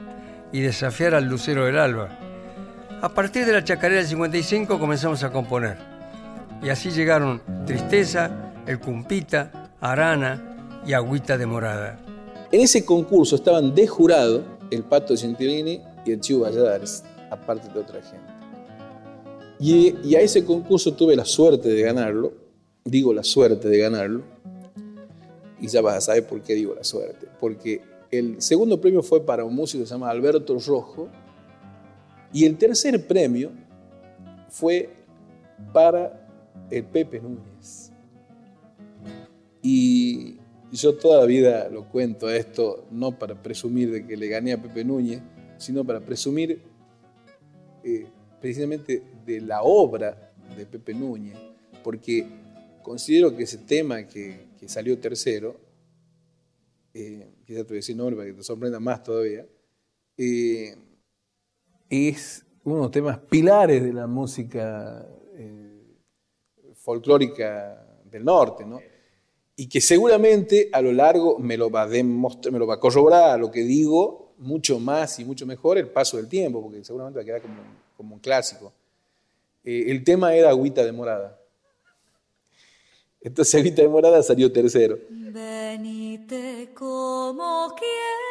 y 0.51 0.61
desafiar 0.61 1.15
al 1.15 1.25
lucero 1.25 1.65
del 1.65 1.77
alba. 1.77 2.17
A 3.01 3.09
partir 3.09 3.45
de 3.45 3.53
la 3.53 3.63
chacarera 3.63 3.99
del 3.99 4.09
55 4.09 4.77
comenzamos 4.79 5.23
a 5.23 5.31
componer. 5.31 5.77
Y 6.61 6.69
así 6.69 6.91
llegaron 6.91 7.41
Tristeza, 7.65 8.53
El 8.67 8.79
Cumpita, 8.79 9.71
Arana 9.79 10.81
y 10.85 10.93
Agüita 10.93 11.37
de 11.37 11.45
Morada. 11.45 11.99
En 12.51 12.61
ese 12.61 12.85
concurso 12.85 13.35
estaban 13.35 13.73
de 13.73 13.87
jurado 13.87 14.43
el 14.69 14.83
Pato 14.83 15.15
Gentilini 15.15 15.81
y 16.05 16.11
el 16.11 16.19
Chivo 16.19 16.41
Valladares, 16.41 17.03
aparte 17.29 17.69
de 17.69 17.79
otra 17.79 18.01
gente. 18.01 18.31
Y, 19.59 19.95
y, 20.03 20.15
a 20.15 20.21
ese 20.21 20.43
concurso 20.43 20.93
tuve 20.93 21.15
la 21.15 21.23
suerte 21.23 21.69
de 21.69 21.81
ganarlo, 21.83 22.33
digo 22.83 23.13
la 23.13 23.23
suerte 23.23 23.69
de 23.69 23.77
ganarlo, 23.77 24.23
y 25.61 25.67
ya 25.67 25.81
vas 25.81 25.95
a 25.95 26.01
saber 26.01 26.27
por 26.27 26.41
qué 26.41 26.55
digo 26.55 26.73
la 26.75 26.83
suerte, 26.83 27.27
porque 27.39 27.81
el 28.09 28.41
segundo 28.41 28.81
premio 28.81 29.03
fue 29.03 29.25
para 29.25 29.45
un 29.45 29.55
músico 29.55 29.83
que 29.83 29.87
se 29.87 29.93
llama 29.93 30.09
Alberto 30.09 30.57
Rojo, 30.59 31.07
y 32.33 32.45
el 32.45 32.57
tercer 32.57 33.07
premio 33.07 33.51
fue 34.49 34.89
para 35.71 36.27
el 36.69 36.83
Pepe 36.83 37.21
Núñez. 37.21 37.91
Y 39.61 40.37
yo 40.71 40.95
toda 40.95 41.19
la 41.19 41.25
vida 41.25 41.69
lo 41.69 41.87
cuento 41.87 42.29
esto, 42.29 42.85
no 42.89 43.17
para 43.17 43.41
presumir 43.41 43.91
de 43.91 44.07
que 44.07 44.17
le 44.17 44.27
gané 44.27 44.53
a 44.53 44.61
Pepe 44.61 44.83
Núñez, 44.83 45.21
sino 45.57 45.85
para 45.85 45.99
presumir 45.99 46.61
eh, 47.83 48.07
precisamente 48.39 49.03
de 49.25 49.41
la 49.41 49.61
obra 49.61 50.33
de 50.57 50.65
Pepe 50.65 50.93
Núñez, 50.93 51.37
porque 51.83 52.25
considero 52.81 53.35
que 53.35 53.43
ese 53.43 53.59
tema 53.59 54.07
que, 54.07 54.47
que 54.59 54.67
salió 54.67 54.97
tercero, 54.99 55.59
eh, 56.93 57.27
quizás 57.45 57.63
te 57.63 57.69
voy 57.69 57.75
a 57.75 57.79
decir 57.79 57.95
nombre 57.95 58.15
para 58.15 58.27
que 58.27 58.33
te 58.33 58.43
sorprenda 58.43 58.79
más 58.79 59.03
todavía, 59.03 59.45
eh, 60.17 60.75
es 61.89 62.45
uno 62.63 62.75
de 62.75 62.81
los 62.83 62.91
temas 62.91 63.17
pilares 63.17 63.83
de 63.83 63.93
la 63.93 64.07
música 64.07 65.07
eh, 65.35 65.97
folclórica 66.75 68.01
del 68.05 68.23
norte, 68.23 68.65
¿no? 68.65 68.79
Y 69.55 69.67
que 69.67 69.81
seguramente 69.81 70.69
a 70.71 70.81
lo 70.81 70.91
largo 70.91 71.37
me 71.39 71.57
lo 71.57 71.69
va 71.69 71.83
a 71.83 71.87
demostrar, 71.87 72.51
me 72.51 72.59
lo 72.59 72.67
va 72.67 72.75
a 72.75 72.79
corroborar 72.79 73.39
lo 73.39 73.51
que 73.51 73.61
digo 73.61 74.33
mucho 74.37 74.79
más 74.79 75.19
y 75.19 75.25
mucho 75.25 75.45
mejor 75.45 75.77
el 75.77 75.89
paso 75.89 76.17
del 76.17 76.27
tiempo, 76.27 76.61
porque 76.61 76.83
seguramente 76.83 77.17
va 77.17 77.21
a 77.21 77.25
quedar 77.25 77.41
como, 77.41 77.61
como 77.95 78.15
un 78.15 78.21
clásico. 78.21 78.73
Eh, 79.63 79.85
el 79.87 80.03
tema 80.03 80.33
era 80.35 80.49
Agüita 80.49 80.83
de 80.83 80.91
Morada. 80.91 81.40
Entonces 83.21 83.55
Agüita 83.59 83.81
de 83.81 83.87
Morada 83.87 84.21
salió 84.23 84.51
tercero. 84.51 84.97
Venite 85.09 86.69
como 86.73 87.73
quieras, 87.77 88.30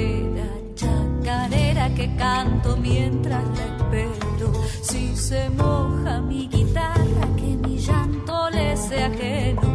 Chacarera, 0.00 0.48
chacarera 0.74 1.94
que 1.94 2.16
canto 2.16 2.76
mientras 2.76 3.42
la 3.56 3.76
espero. 3.76 4.52
Si 4.82 5.14
se 5.16 5.50
moja 5.50 6.20
mi 6.20 6.48
guitarra, 6.48 7.22
que 7.36 7.56
mi 7.56 7.76
llanto 7.78 8.50
le 8.50 8.76
sea 8.76 9.06
ajeno. 9.06 9.69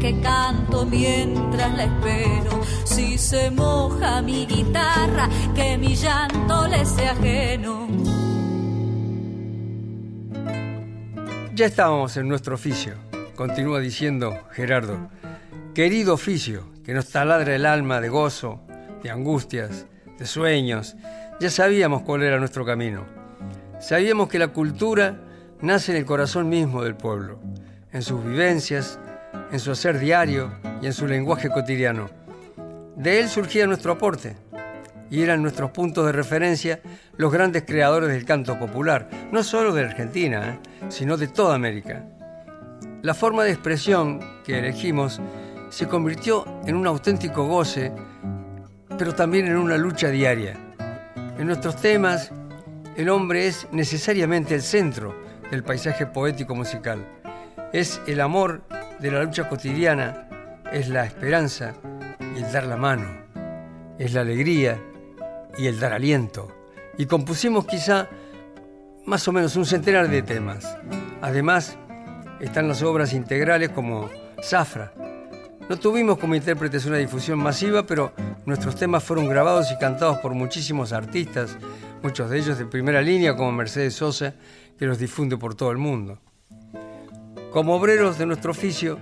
Que 0.00 0.20
canto 0.20 0.86
mientras 0.86 1.76
la 1.76 1.84
espero. 1.84 2.60
Si 2.84 3.18
se 3.18 3.50
moja 3.50 4.22
mi 4.22 4.46
guitarra, 4.46 5.28
que 5.54 5.76
mi 5.78 5.94
llanto 5.94 6.66
le 6.68 6.84
sea 6.84 7.12
ajeno. 7.12 7.88
Ya 11.54 11.66
estábamos 11.66 12.16
en 12.16 12.28
nuestro 12.28 12.54
oficio, 12.54 12.94
continúa 13.34 13.80
diciendo 13.80 14.38
Gerardo. 14.52 15.08
Querido 15.74 16.14
oficio, 16.14 16.64
que 16.84 16.94
nos 16.94 17.08
taladra 17.08 17.54
el 17.54 17.66
alma 17.66 18.00
de 18.00 18.08
gozo, 18.08 18.60
de 19.02 19.10
angustias, 19.10 19.86
de 20.18 20.26
sueños. 20.26 20.96
Ya 21.40 21.50
sabíamos 21.50 22.02
cuál 22.02 22.22
era 22.22 22.38
nuestro 22.38 22.64
camino. 22.64 23.04
Sabíamos 23.80 24.28
que 24.28 24.38
la 24.38 24.48
cultura 24.48 25.20
nace 25.60 25.92
en 25.92 25.98
el 25.98 26.04
corazón 26.04 26.48
mismo 26.48 26.82
del 26.82 26.96
pueblo, 26.96 27.40
en 27.92 28.02
sus 28.02 28.24
vivencias, 28.24 28.98
en 29.50 29.60
su 29.60 29.70
hacer 29.70 29.98
diario 29.98 30.52
y 30.80 30.86
en 30.86 30.92
su 30.92 31.06
lenguaje 31.06 31.48
cotidiano. 31.48 32.08
De 32.96 33.20
él 33.20 33.28
surgía 33.28 33.66
nuestro 33.66 33.92
aporte 33.92 34.36
y 35.10 35.22
eran 35.22 35.42
nuestros 35.42 35.70
puntos 35.70 36.06
de 36.06 36.12
referencia 36.12 36.80
los 37.16 37.32
grandes 37.32 37.64
creadores 37.64 38.10
del 38.10 38.24
canto 38.24 38.58
popular, 38.58 39.08
no 39.32 39.42
solo 39.42 39.72
de 39.72 39.84
Argentina, 39.84 40.48
¿eh? 40.48 40.86
sino 40.88 41.16
de 41.16 41.28
toda 41.28 41.54
América. 41.54 42.04
La 43.02 43.14
forma 43.14 43.44
de 43.44 43.52
expresión 43.52 44.20
que 44.44 44.58
elegimos 44.58 45.20
se 45.70 45.86
convirtió 45.86 46.44
en 46.66 46.74
un 46.74 46.86
auténtico 46.86 47.46
goce, 47.46 47.92
pero 48.98 49.14
también 49.14 49.46
en 49.46 49.56
una 49.56 49.76
lucha 49.76 50.08
diaria. 50.08 50.56
En 51.38 51.46
nuestros 51.46 51.76
temas, 51.76 52.32
el 52.96 53.08
hombre 53.08 53.46
es 53.46 53.68
necesariamente 53.70 54.54
el 54.54 54.62
centro 54.62 55.14
del 55.50 55.62
paisaje 55.62 56.06
poético 56.06 56.54
musical. 56.54 57.06
Es 57.72 58.00
el 58.06 58.22
amor 58.22 58.62
de 58.98 59.10
la 59.10 59.22
lucha 59.22 59.46
cotidiana, 59.46 60.26
es 60.72 60.88
la 60.88 61.04
esperanza 61.04 61.74
y 62.34 62.42
el 62.42 62.50
dar 62.50 62.64
la 62.64 62.78
mano, 62.78 63.06
es 63.98 64.14
la 64.14 64.22
alegría 64.22 64.80
y 65.58 65.66
el 65.66 65.78
dar 65.78 65.92
aliento. 65.92 66.48
Y 66.96 67.04
compusimos 67.04 67.66
quizá 67.66 68.08
más 69.04 69.28
o 69.28 69.32
menos 69.32 69.54
un 69.56 69.66
centenar 69.66 70.08
de 70.08 70.22
temas. 70.22 70.78
Además, 71.20 71.76
están 72.40 72.68
las 72.68 72.82
obras 72.82 73.12
integrales 73.12 73.68
como 73.68 74.08
Zafra. 74.42 74.94
No 75.68 75.76
tuvimos 75.76 76.16
como 76.16 76.34
intérpretes 76.34 76.86
una 76.86 76.96
difusión 76.96 77.38
masiva, 77.38 77.82
pero 77.82 78.14
nuestros 78.46 78.76
temas 78.76 79.04
fueron 79.04 79.28
grabados 79.28 79.70
y 79.70 79.78
cantados 79.78 80.18
por 80.20 80.32
muchísimos 80.32 80.94
artistas, 80.94 81.58
muchos 82.02 82.30
de 82.30 82.38
ellos 82.38 82.56
de 82.56 82.64
primera 82.64 83.02
línea 83.02 83.36
como 83.36 83.52
Mercedes 83.52 83.92
Sosa, 83.92 84.34
que 84.78 84.86
los 84.86 84.98
difunde 84.98 85.36
por 85.36 85.54
todo 85.54 85.70
el 85.70 85.76
mundo. 85.76 86.18
Como 87.52 87.74
obreros 87.74 88.18
de 88.18 88.26
nuestro 88.26 88.50
oficio, 88.50 88.98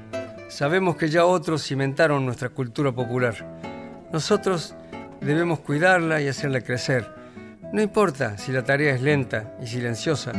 sabemos 0.48 0.96
que 0.96 1.08
ya 1.08 1.24
otros 1.24 1.66
cimentaron 1.66 2.24
nuestra 2.24 2.48
cultura 2.48 2.92
popular. 2.92 3.34
Nosotros 4.12 4.76
debemos 5.20 5.58
cuidarla 5.58 6.22
y 6.22 6.28
hacerla 6.28 6.60
crecer. 6.60 7.08
No 7.72 7.82
importa 7.82 8.38
si 8.38 8.52
la 8.52 8.62
tarea 8.62 8.94
es 8.94 9.02
lenta 9.02 9.56
y 9.60 9.66
silenciosa, 9.66 10.30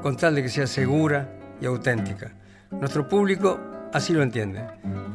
con 0.00 0.16
tal 0.16 0.36
de 0.36 0.42
que 0.42 0.48
sea 0.48 0.66
segura 0.66 1.28
y 1.60 1.66
auténtica. 1.66 2.32
Nuestro 2.70 3.06
público 3.06 3.60
así 3.92 4.14
lo 4.14 4.22
entiende. 4.22 4.62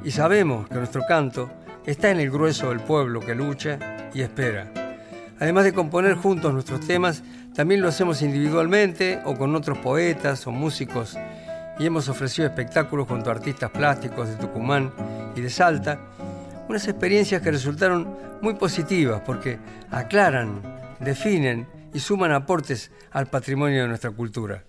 Y 0.03 0.11
sabemos 0.11 0.67
que 0.67 0.75
nuestro 0.75 1.01
canto 1.07 1.49
está 1.83 2.11
en 2.11 2.19
el 2.19 2.29
grueso 2.29 2.69
del 2.69 2.79
pueblo 2.79 3.21
que 3.21 3.33
lucha 3.33 3.79
y 4.13 4.21
espera. 4.21 4.71
Además 5.39 5.63
de 5.63 5.73
componer 5.73 6.13
juntos 6.13 6.53
nuestros 6.53 6.81
temas, 6.81 7.23
también 7.55 7.81
lo 7.81 7.87
hacemos 7.87 8.21
individualmente 8.21 9.19
o 9.25 9.33
con 9.33 9.55
otros 9.55 9.79
poetas 9.79 10.45
o 10.45 10.51
músicos 10.51 11.17
y 11.77 11.85
hemos 11.85 12.07
ofrecido 12.09 12.47
espectáculos 12.47 13.07
junto 13.07 13.29
a 13.29 13.33
artistas 13.33 13.69
plásticos 13.71 14.29
de 14.29 14.35
Tucumán 14.35 14.91
y 15.35 15.41
de 15.41 15.49
Salta, 15.49 15.99
unas 16.67 16.87
experiencias 16.87 17.41
que 17.41 17.51
resultaron 17.51 18.17
muy 18.41 18.55
positivas 18.55 19.21
porque 19.25 19.59
aclaran, 19.91 20.61
definen 20.99 21.67
y 21.93 21.99
suman 21.99 22.31
aportes 22.31 22.91
al 23.11 23.27
patrimonio 23.27 23.83
de 23.83 23.87
nuestra 23.87 24.11
cultura. 24.11 24.63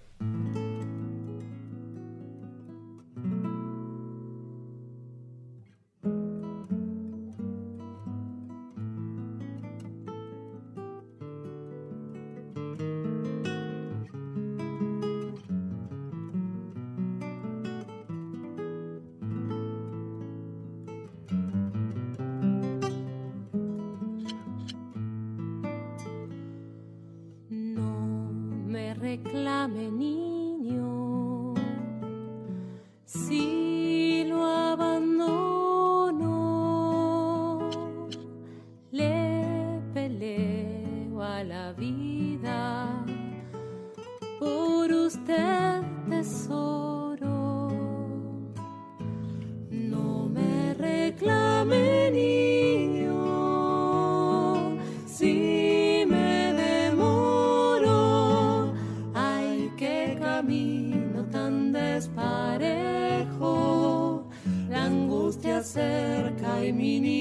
Cerca 66.66 66.82
y 66.82 67.00
mi 67.00 67.15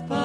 best. 0.00 0.23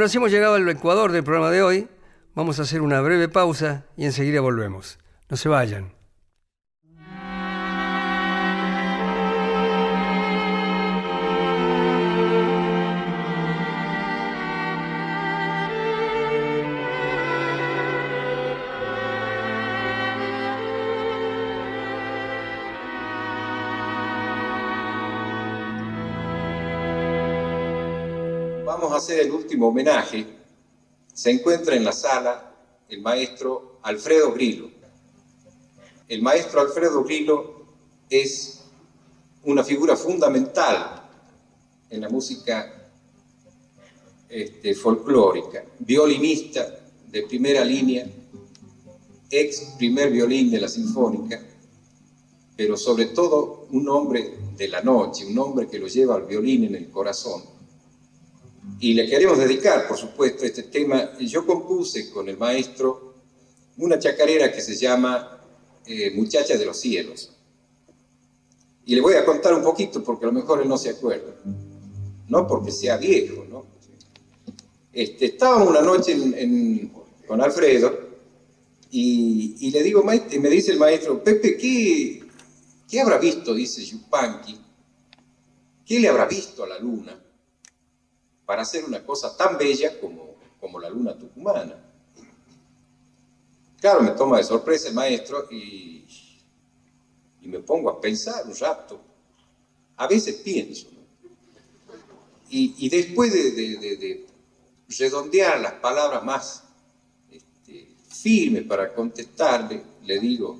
Bueno, 0.00 0.06
así 0.06 0.16
hemos 0.16 0.30
llegado 0.30 0.54
al 0.54 0.66
Ecuador 0.66 1.12
del 1.12 1.22
programa 1.22 1.50
de 1.50 1.62
hoy. 1.62 1.88
Vamos 2.34 2.58
a 2.58 2.62
hacer 2.62 2.80
una 2.80 3.02
breve 3.02 3.28
pausa 3.28 3.84
y 3.98 4.06
enseguida 4.06 4.40
volvemos. 4.40 4.98
No 5.28 5.36
se 5.36 5.50
vayan. 5.50 5.99
Hacer 29.00 29.20
el 29.20 29.32
último 29.32 29.68
homenaje. 29.68 30.26
Se 31.12 31.30
encuentra 31.30 31.74
en 31.74 31.84
la 31.84 31.92
sala 31.92 32.54
el 32.88 33.00
maestro 33.00 33.78
Alfredo 33.82 34.32
Grillo. 34.32 34.70
El 36.08 36.22
maestro 36.22 36.60
Alfredo 36.60 37.02
Grillo 37.02 37.64
es 38.08 38.60
una 39.44 39.64
figura 39.64 39.96
fundamental 39.96 41.08
en 41.88 42.00
la 42.00 42.08
música 42.08 42.90
este, 44.28 44.74
folclórica, 44.74 45.64
violinista 45.78 46.66
de 47.08 47.22
primera 47.22 47.64
línea, 47.64 48.06
ex 49.30 49.74
primer 49.78 50.10
violín 50.10 50.50
de 50.50 50.60
la 50.60 50.68
Sinfónica, 50.68 51.40
pero 52.56 52.76
sobre 52.76 53.06
todo 53.06 53.66
un 53.70 53.88
hombre 53.88 54.36
de 54.56 54.68
la 54.68 54.82
noche, 54.82 55.26
un 55.26 55.38
hombre 55.38 55.68
que 55.68 55.78
lo 55.78 55.86
lleva 55.86 56.16
al 56.16 56.26
violín 56.26 56.64
en 56.64 56.74
el 56.74 56.90
corazón. 56.90 57.59
Y 58.78 58.94
le 58.94 59.06
queremos 59.08 59.38
dedicar, 59.38 59.86
por 59.88 59.96
supuesto, 59.96 60.44
este 60.44 60.64
tema. 60.64 61.18
Yo 61.18 61.46
compuse 61.46 62.10
con 62.10 62.28
el 62.28 62.36
maestro 62.36 63.14
una 63.78 63.98
chacarera 63.98 64.52
que 64.52 64.60
se 64.60 64.76
llama 64.76 65.40
eh, 65.86 66.10
Muchacha 66.14 66.56
de 66.56 66.64
los 66.66 66.78
Cielos. 66.78 67.30
Y 68.84 68.94
le 68.94 69.00
voy 69.00 69.14
a 69.14 69.24
contar 69.24 69.54
un 69.54 69.62
poquito 69.62 70.02
porque 70.02 70.24
a 70.24 70.28
lo 70.28 70.32
mejor 70.32 70.62
él 70.62 70.68
no 70.68 70.78
se 70.78 70.90
acuerda. 70.90 71.34
No 72.28 72.46
porque 72.46 72.70
sea 72.70 72.96
viejo, 72.96 73.44
¿no? 73.48 73.64
Este, 74.92 75.26
estábamos 75.26 75.68
una 75.68 75.82
noche 75.82 76.16
con 77.26 77.40
Alfredo 77.40 78.10
y, 78.90 79.70
le 79.70 79.82
digo, 79.82 80.02
me 80.02 80.48
dice 80.48 80.72
el 80.72 80.78
maestro, 80.78 81.22
Pepe, 81.22 81.56
¿qué, 81.56 82.24
qué 82.88 83.00
habrá 83.00 83.18
visto? 83.18 83.54
Dice 83.54 83.84
Yupanqui. 83.84 84.58
¿Qué 85.86 86.00
le 86.00 86.08
habrá 86.08 86.26
visto 86.26 86.64
a 86.64 86.68
la 86.68 86.78
luna 86.78 87.20
para 88.50 88.62
hacer 88.62 88.84
una 88.84 89.00
cosa 89.06 89.36
tan 89.36 89.56
bella 89.56 90.00
como, 90.00 90.34
como 90.58 90.80
la 90.80 90.90
luna 90.90 91.16
tucumana? 91.16 91.72
Claro, 93.80 94.00
me 94.00 94.10
toma 94.10 94.38
de 94.38 94.42
sorpresa 94.42 94.88
el 94.88 94.94
maestro 94.94 95.46
y, 95.52 96.04
y 97.42 97.46
me 97.46 97.60
pongo 97.60 97.88
a 97.90 98.00
pensar 98.00 98.44
un 98.44 98.56
rato. 98.56 99.00
A 99.98 100.08
veces 100.08 100.34
pienso. 100.42 100.88
Y, 102.48 102.74
y 102.84 102.88
después 102.88 103.32
de, 103.32 103.52
de- 103.52 103.76
de- 103.76 103.96
de 103.96 104.26
redondear 104.98 105.60
las 105.60 105.74
palabras 105.74 106.24
más 106.24 106.64
este, 107.30 107.94
firmes 108.08 108.64
para 108.64 108.92
contestarle, 108.92 109.80
le 110.02 110.18
digo, 110.18 110.58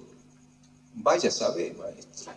vaya 0.95 1.29
a 1.29 1.33
saber, 1.33 1.75
maestro. 1.77 2.33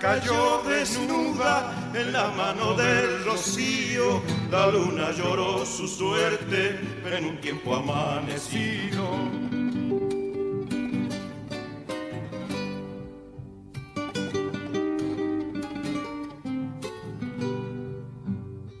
Cayó 0.00 0.62
desnuda 0.62 1.90
en 1.94 2.12
la 2.12 2.28
mano 2.28 2.74
del 2.74 3.24
rocío. 3.24 4.22
La 4.50 4.68
luna 4.68 5.10
lloró 5.12 5.64
su 5.66 5.88
suerte 5.88 6.78
en 7.04 7.24
un 7.24 7.40
tiempo 7.40 7.74
amanecido. 7.74 9.08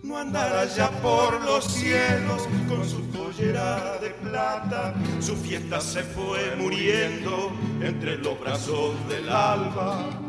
No 0.02 0.18
andará 0.18 0.64
ya 0.66 0.90
por 1.02 1.40
los 1.44 1.64
cielos 1.64 2.48
con 2.68 2.88
su 2.88 3.02
pollera 3.10 3.98
de 3.98 4.10
plata. 4.10 4.94
Su 5.20 5.36
fiesta 5.36 5.80
se 5.80 6.02
fue 6.02 6.54
muriendo 6.56 7.50
entre 7.80 8.18
los 8.18 8.38
brazos 8.40 8.94
del 9.08 9.28
alba. 9.28 10.27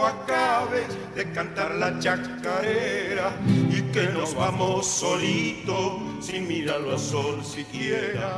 Cuando 0.00 0.06
acabes 0.06 0.86
de 1.14 1.30
cantar 1.32 1.74
la 1.74 1.98
chacarera 1.98 3.32
y 3.70 3.82
que 3.92 4.04
nos 4.08 4.34
vamos 4.34 4.86
solito 4.86 6.00
sin 6.20 6.48
mirarlo 6.48 6.92
al 6.92 6.98
sol 6.98 7.44
siquiera. 7.44 8.36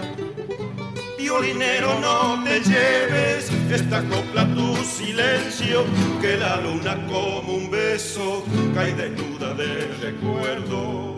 Violinero, 1.18 2.00
no 2.00 2.42
te 2.44 2.60
lleves 2.60 3.50
esta 3.70 4.02
copla 4.02 4.46
tu 4.54 4.74
silencio, 4.76 5.84
que 6.20 6.36
la 6.36 6.56
luna 6.60 6.96
como 7.06 7.54
un 7.54 7.70
beso 7.70 8.44
cae 8.74 8.92
desnuda 8.94 9.54
de 9.54 9.86
recuerdo. 10.00 11.11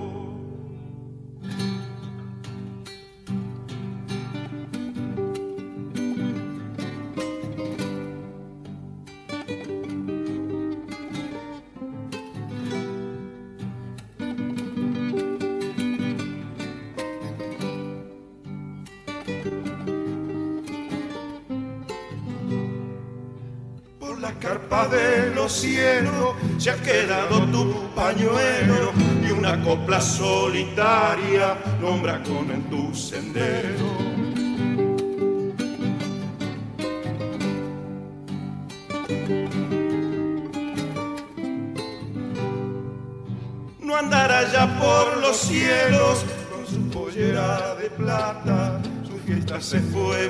De 24.83 25.33
los 25.35 25.53
cielos 25.53 26.35
se 26.59 26.71
ha 26.71 26.77
quedado 26.83 27.47
tu 27.47 27.95
pañuelo 27.95 28.93
y 29.23 29.31
una 29.31 29.63
copla 29.63 30.01
solitaria 30.01 31.57
nombra 31.81 32.21
con 32.25 32.51
en 32.51 32.65
tu 32.65 32.93
sendero. 32.93 33.87
No 43.81 43.97
andará 43.97 44.51
ya 44.53 44.79
por 44.81 45.19
los 45.19 45.37
cielos 45.37 46.25
con 46.51 46.67
su 46.67 46.91
pollera 46.91 47.77
de 47.77 47.91
plata. 47.91 48.83
Su 49.07 49.17
fiesta 49.19 49.61
se 49.61 49.79
fue 49.81 50.24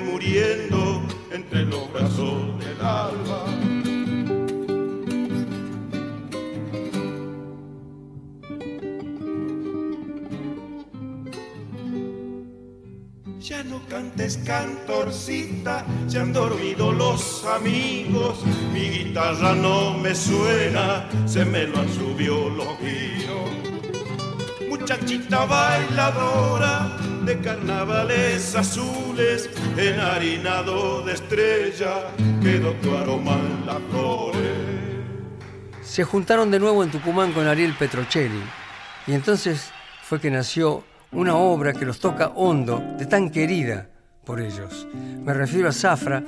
Mi 17.64 18.90
guitarra 18.90 19.54
no 19.54 19.94
me 19.94 20.14
suena, 20.14 21.08
se 21.26 21.44
me 21.44 21.66
lo 21.66 21.78
han 21.78 21.88
subido 21.88 22.50
los. 22.50 22.74
Muchachita 24.68 25.46
bailadora 25.46 26.98
de 27.24 27.38
carnavales 27.38 28.54
azules, 28.54 29.48
enharinado 29.78 31.02
de 31.02 31.14
estrella, 31.14 32.10
quedó 32.42 32.72
tu 32.82 32.94
aroma 32.94 33.32
en 33.32 33.66
las 33.66 33.78
flores. 33.90 34.42
se 35.82 36.04
juntaron 36.04 36.50
de 36.50 36.58
nuevo 36.58 36.84
en 36.84 36.90
Tucumán 36.90 37.32
con 37.32 37.46
Ariel 37.46 37.74
Petrocelli 37.78 38.42
y 39.06 39.12
entonces 39.12 39.70
fue 40.02 40.20
que 40.20 40.30
nació 40.30 40.84
una 41.12 41.36
obra 41.36 41.72
que 41.72 41.86
los 41.86 42.00
toca 42.00 42.32
hondo, 42.34 42.82
de 42.98 43.06
tan 43.06 43.30
querida 43.30 43.88
por 44.24 44.40
ellos. 44.40 44.86
Me 45.22 45.34
refiero 45.34 45.68
a 45.68 45.72
Zafra, 45.72 46.22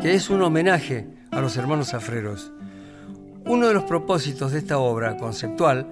que 0.00 0.14
es 0.14 0.30
un 0.30 0.42
homenaje 0.42 1.06
a 1.30 1.40
los 1.40 1.56
hermanos 1.56 1.90
zafreros. 1.90 2.52
Uno 3.44 3.68
de 3.68 3.74
los 3.74 3.84
propósitos 3.84 4.52
de 4.52 4.58
esta 4.58 4.78
obra 4.78 5.16
conceptual 5.16 5.86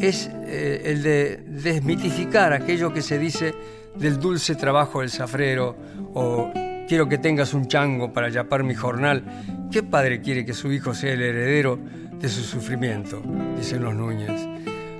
es 0.00 0.30
eh, 0.46 0.82
el 0.84 1.02
de 1.02 1.44
desmitificar 1.46 2.52
aquello 2.52 2.92
que 2.92 3.02
se 3.02 3.18
dice 3.18 3.54
del 3.96 4.18
dulce 4.18 4.54
trabajo 4.54 5.00
del 5.00 5.10
zafrero 5.10 5.76
o 6.14 6.50
quiero 6.88 7.08
que 7.08 7.18
tengas 7.18 7.54
un 7.54 7.68
chango 7.68 8.12
para 8.12 8.28
yapar 8.28 8.64
mi 8.64 8.74
jornal. 8.74 9.24
¿Qué 9.70 9.82
padre 9.82 10.20
quiere 10.20 10.44
que 10.44 10.52
su 10.52 10.72
hijo 10.72 10.94
sea 10.94 11.12
el 11.12 11.22
heredero 11.22 11.78
de 12.18 12.28
su 12.28 12.42
sufrimiento? 12.42 13.22
Dicen 13.56 13.82
los 13.82 13.94
Núñez. 13.94 14.46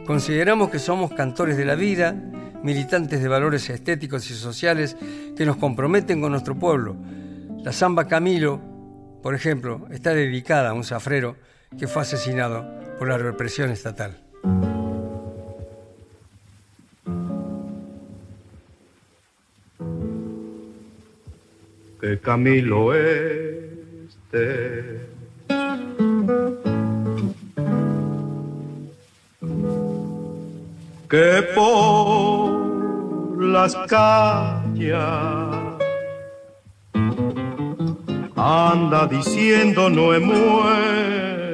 Consideramos 0.06 0.70
que 0.70 0.78
somos 0.78 1.12
cantores 1.12 1.56
de 1.56 1.64
la 1.64 1.74
vida, 1.74 2.14
militantes 2.62 3.20
de 3.20 3.28
valores 3.28 3.68
estéticos 3.70 4.30
y 4.30 4.34
sociales 4.34 4.96
que 5.36 5.46
nos 5.46 5.56
comprometen 5.56 6.20
con 6.20 6.32
nuestro 6.32 6.58
pueblo. 6.58 6.96
La 7.64 7.72
samba 7.72 8.08
Camilo, 8.08 8.60
por 9.22 9.34
ejemplo, 9.34 9.86
está 9.90 10.14
dedicada 10.14 10.70
a 10.70 10.74
un 10.74 10.84
zafrero 10.84 11.36
que 11.78 11.88
fue 11.88 12.02
asesinado 12.02 12.66
por 12.98 13.08
la 13.08 13.18
represión 13.18 13.70
estatal. 13.70 14.22
que 22.02 22.18
Camilo 22.18 22.92
este 22.94 25.00
que 31.08 31.42
por 31.54 32.41
las 33.42 33.74
calles. 33.88 34.94
Anda 38.36 39.06
diciendo 39.06 39.88
no 39.90 40.14
he 40.14 40.18
muerto 40.18 41.52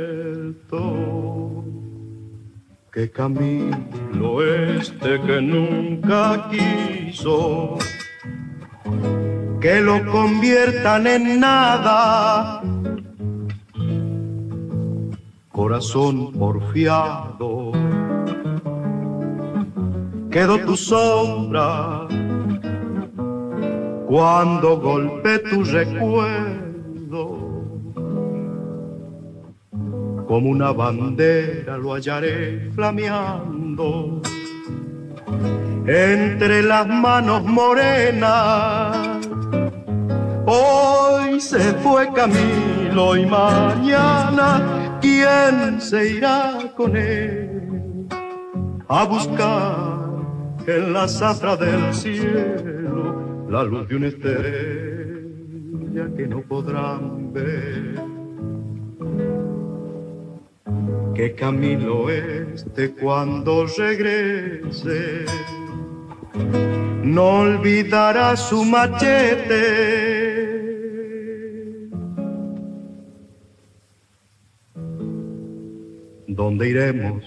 que 2.92 3.10
Camilo 3.10 4.42
este 4.42 5.20
que 5.20 5.40
nunca 5.40 6.48
quiso. 6.50 7.78
Que 9.60 9.80
lo 9.80 10.04
conviertan 10.10 11.06
en 11.06 11.40
nada. 11.40 12.62
Corazón 15.50 16.32
porfiado, 16.32 17.72
quedó 20.30 20.58
tu 20.60 20.76
sombra 20.76 22.06
cuando 24.06 24.78
golpe 24.80 25.38
tu 25.40 25.64
recuerdo. 25.64 27.38
Como 30.26 30.50
una 30.50 30.72
bandera 30.72 31.78
lo 31.78 31.94
hallaré 31.94 32.70
flameando 32.74 34.20
entre 35.86 36.62
las 36.62 36.86
manos 36.86 37.44
morenas 37.44 39.18
Hoy 40.50 41.42
se 41.42 41.74
fue 41.74 42.10
Camilo 42.14 43.16
y 43.18 43.26
mañana, 43.26 44.98
¿quién 44.98 45.78
se 45.78 46.14
irá 46.14 46.72
con 46.74 46.96
él 46.96 48.08
a 48.88 49.04
buscar 49.04 49.97
en 50.68 50.92
la 50.92 51.08
zafra 51.08 51.56
del 51.56 51.94
cielo 51.94 53.46
la 53.48 53.64
luz 53.64 53.88
de 53.88 53.96
una 53.96 54.08
estrella 54.08 54.44
que 56.14 56.26
no 56.26 56.42
podrán 56.42 57.32
ver? 57.32 57.98
Que 61.14 61.34
Camilo 61.34 62.10
este 62.10 62.90
cuando 62.92 63.64
regrese 63.66 65.24
no 67.02 67.40
olvidará 67.40 68.36
su 68.36 68.62
machete 68.64 69.98
¿Dónde 76.26 76.68
iremos, 76.68 77.24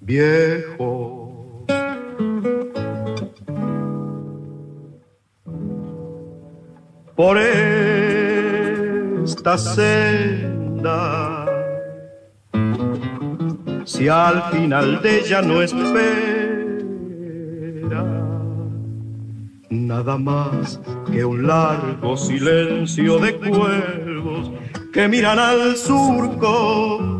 viejo? 0.00 1.23
Por 7.16 7.38
esta 9.22 9.56
senda, 9.56 11.46
si 13.84 14.08
al 14.08 14.42
final 14.50 15.00
de 15.00 15.20
ella 15.20 15.40
no 15.42 15.62
espera 15.62 15.94
nada 19.70 20.18
más 20.18 20.80
que 21.10 21.24
un 21.24 21.46
largo 21.46 22.16
silencio 22.16 23.18
de 23.18 23.36
cuervos 23.36 24.50
que 24.92 25.06
miran 25.08 25.38
al 25.38 25.76
surco 25.76 27.14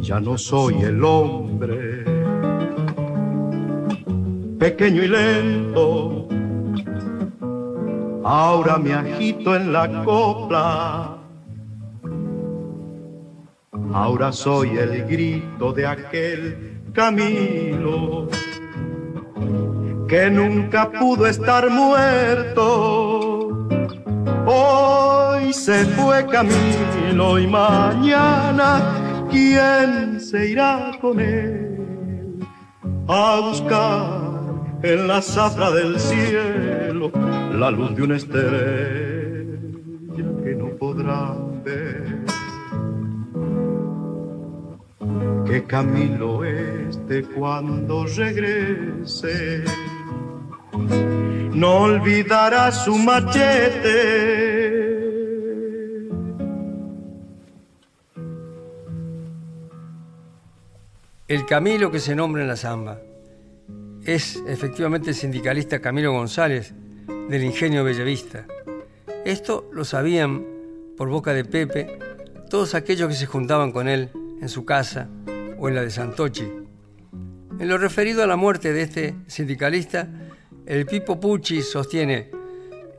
ya 0.00 0.18
no 0.18 0.38
soy 0.38 0.82
el 0.82 1.04
hombre 1.04 2.04
pequeño 4.58 5.04
y 5.04 5.08
lento. 5.08 6.19
Ahora 8.24 8.76
me 8.78 8.92
agito 8.92 9.56
en 9.56 9.72
la 9.72 10.04
copla. 10.04 11.16
Ahora 13.92 14.30
soy 14.32 14.76
el 14.76 15.04
grito 15.06 15.72
de 15.72 15.86
aquel 15.86 16.82
Camilo 16.92 18.28
que 20.06 20.30
nunca 20.30 20.90
pudo 20.90 21.26
estar 21.26 21.70
muerto. 21.70 23.68
Hoy 24.46 25.52
se 25.52 25.84
fue 25.86 26.26
Camilo 26.26 27.38
y 27.38 27.46
mañana 27.46 29.26
¿quién 29.30 30.20
se 30.20 30.48
irá 30.48 30.90
con 31.00 31.20
él 31.20 32.40
a 33.08 33.40
buscar 33.40 34.19
en 34.82 35.06
la 35.06 35.20
zafra 35.20 35.70
del 35.70 36.00
cielo 36.00 37.10
la 37.52 37.70
luz 37.70 37.94
de 37.94 38.02
una 38.02 38.16
estrella 38.16 38.50
que 40.42 40.54
no 40.56 40.70
podrán 40.78 41.62
ver? 41.62 42.24
Que 45.46 45.64
Camilo 45.64 46.44
este 46.44 47.24
cuando 47.24 48.06
regrese 48.06 49.64
no 51.52 51.80
olvidará 51.82 52.72
su 52.72 52.96
machete 52.96 54.40
El 61.28 61.46
Camilo 61.46 61.92
que 61.92 62.00
se 62.00 62.16
nombra 62.16 62.42
en 62.42 62.48
la 62.48 62.56
samba 62.56 62.98
es 64.04 64.42
efectivamente 64.46 65.10
el 65.10 65.16
sindicalista 65.16 65.80
Camilo 65.80 66.12
González 66.12 66.74
del 67.28 67.44
Ingenio 67.44 67.84
Bellavista. 67.84 68.46
Esto 69.24 69.68
lo 69.72 69.84
sabían 69.84 70.44
por 70.96 71.08
boca 71.08 71.32
de 71.32 71.44
Pepe 71.44 71.98
todos 72.48 72.74
aquellos 72.74 73.08
que 73.08 73.14
se 73.14 73.26
juntaban 73.26 73.72
con 73.72 73.88
él 73.88 74.10
en 74.40 74.48
su 74.48 74.64
casa 74.64 75.08
o 75.58 75.68
en 75.68 75.74
la 75.74 75.82
de 75.82 75.90
Santochi. 75.90 76.48
En 77.58 77.68
lo 77.68 77.78
referido 77.78 78.22
a 78.22 78.26
la 78.26 78.36
muerte 78.36 78.72
de 78.72 78.82
este 78.82 79.14
sindicalista, 79.26 80.08
el 80.66 80.86
Pipo 80.86 81.20
Pucci 81.20 81.62
sostiene, 81.62 82.30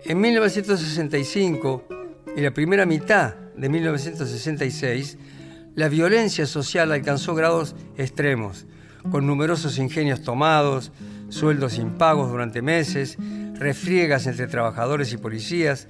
en 0.06 0.20
1965 0.20 1.86
y 2.36 2.42
la 2.42 2.52
primera 2.52 2.86
mitad 2.86 3.36
de 3.56 3.70
1966, 3.70 5.18
la 5.76 5.90
violencia 5.90 6.46
social 6.46 6.92
alcanzó 6.92 7.34
grados 7.34 7.76
extremos, 7.98 8.66
con 9.10 9.26
numerosos 9.26 9.78
ingenios 9.78 10.22
tomados, 10.22 10.92
sueldos 11.30 11.78
impagos 11.78 12.30
durante 12.30 12.62
meses, 12.62 13.18
refriegas 13.56 14.28
entre 14.28 14.48
trabajadores 14.48 15.14
y 15.14 15.18
policías 15.18 15.88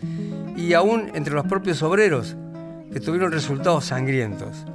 y 0.56 0.74
aún 0.74 1.12
entre 1.16 1.34
los 1.34 1.46
propios 1.46 1.82
obreros, 1.84 2.36
que 2.92 3.00
tuvieron 3.00 3.32
resultados 3.32 3.86
sangrientos, 3.86 4.66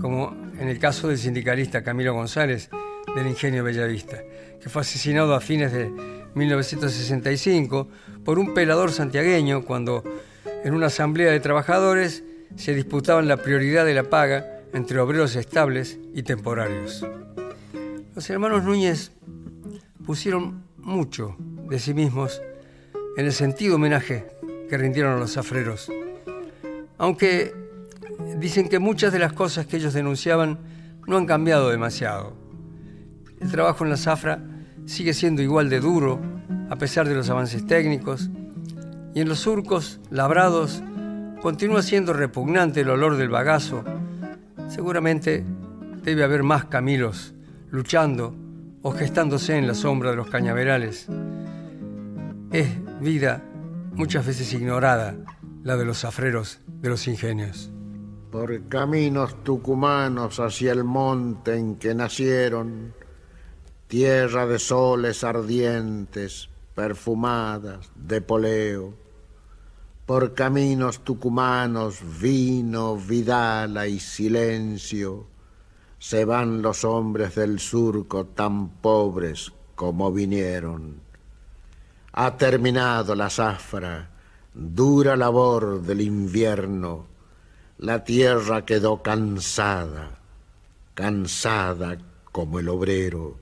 como 0.00 0.34
en 0.58 0.68
el 0.68 0.78
caso 0.78 1.08
del 1.08 1.18
sindicalista 1.18 1.82
Camilo 1.82 2.14
González 2.14 2.70
del 3.14 3.26
Ingenio 3.26 3.64
Bellavista, 3.64 4.18
que 4.60 4.68
fue 4.68 4.82
asesinado 4.82 5.34
a 5.34 5.40
fines 5.40 5.72
de 5.72 5.90
1965 6.34 7.88
por 8.24 8.38
un 8.38 8.54
pelador 8.54 8.92
santiagueño 8.92 9.64
cuando 9.64 10.02
en 10.64 10.74
una 10.74 10.86
asamblea 10.86 11.30
de 11.30 11.40
trabajadores 11.40 12.24
se 12.56 12.74
disputaban 12.74 13.28
la 13.28 13.36
prioridad 13.36 13.84
de 13.84 13.94
la 13.94 14.04
paga 14.04 14.62
entre 14.72 14.98
obreros 14.98 15.36
estables 15.36 15.98
y 16.14 16.22
temporarios. 16.22 17.06
Los 18.18 18.28
hermanos 18.30 18.64
Núñez 18.64 19.12
pusieron 20.04 20.64
mucho 20.76 21.36
de 21.68 21.78
sí 21.78 21.94
mismos 21.94 22.42
en 23.16 23.26
el 23.26 23.32
sentido 23.32 23.76
homenaje 23.76 24.26
que 24.68 24.76
rindieron 24.76 25.12
a 25.12 25.20
los 25.20 25.34
zafreros. 25.34 25.88
Aunque 26.98 27.54
dicen 28.40 28.68
que 28.68 28.80
muchas 28.80 29.12
de 29.12 29.20
las 29.20 29.34
cosas 29.34 29.66
que 29.66 29.76
ellos 29.76 29.94
denunciaban 29.94 30.58
no 31.06 31.16
han 31.16 31.26
cambiado 31.26 31.70
demasiado. 31.70 32.32
El 33.40 33.52
trabajo 33.52 33.84
en 33.84 33.90
la 33.90 33.96
zafra 33.96 34.42
sigue 34.84 35.14
siendo 35.14 35.40
igual 35.40 35.70
de 35.70 35.78
duro 35.78 36.20
a 36.70 36.74
pesar 36.74 37.08
de 37.08 37.14
los 37.14 37.30
avances 37.30 37.68
técnicos 37.68 38.30
y 39.14 39.20
en 39.20 39.28
los 39.28 39.38
surcos 39.38 40.00
labrados 40.10 40.82
continúa 41.40 41.82
siendo 41.82 42.12
repugnante 42.12 42.80
el 42.80 42.90
olor 42.90 43.16
del 43.16 43.28
bagazo. 43.28 43.84
Seguramente 44.66 45.44
debe 46.02 46.24
haber 46.24 46.42
más 46.42 46.64
Camilos 46.64 47.36
luchando 47.70 48.34
o 48.82 48.92
gestándose 48.92 49.56
en 49.56 49.66
la 49.66 49.74
sombra 49.74 50.10
de 50.10 50.16
los 50.16 50.28
cañaverales. 50.28 51.06
Es 52.50 52.68
vida 53.00 53.42
muchas 53.92 54.26
veces 54.26 54.52
ignorada 54.52 55.16
la 55.64 55.76
de 55.76 55.84
los 55.84 56.00
zafreros 56.00 56.60
de 56.66 56.88
los 56.88 57.06
ingenios. 57.08 57.70
Por 58.30 58.68
caminos 58.68 59.42
tucumanos 59.42 60.38
hacia 60.38 60.72
el 60.72 60.84
monte 60.84 61.56
en 61.56 61.76
que 61.76 61.94
nacieron, 61.94 62.94
tierra 63.86 64.46
de 64.46 64.58
soles 64.58 65.24
ardientes, 65.24 66.48
perfumadas, 66.74 67.90
de 67.96 68.20
poleo. 68.20 68.94
Por 70.06 70.34
caminos 70.34 71.04
tucumanos, 71.04 72.00
vino, 72.20 72.96
vidala 72.96 73.86
y 73.86 73.98
silencio, 73.98 75.26
se 75.98 76.24
van 76.24 76.62
los 76.62 76.84
hombres 76.84 77.34
del 77.34 77.58
surco 77.58 78.26
tan 78.26 78.68
pobres 78.80 79.52
como 79.74 80.12
vinieron. 80.12 81.00
Ha 82.12 82.36
terminado 82.36 83.14
la 83.14 83.30
zafra, 83.30 84.10
dura 84.54 85.16
labor 85.16 85.82
del 85.82 86.00
invierno, 86.00 87.06
la 87.78 88.02
tierra 88.02 88.64
quedó 88.64 89.02
cansada, 89.02 90.18
cansada 90.94 91.98
como 92.32 92.58
el 92.58 92.68
obrero. 92.68 93.36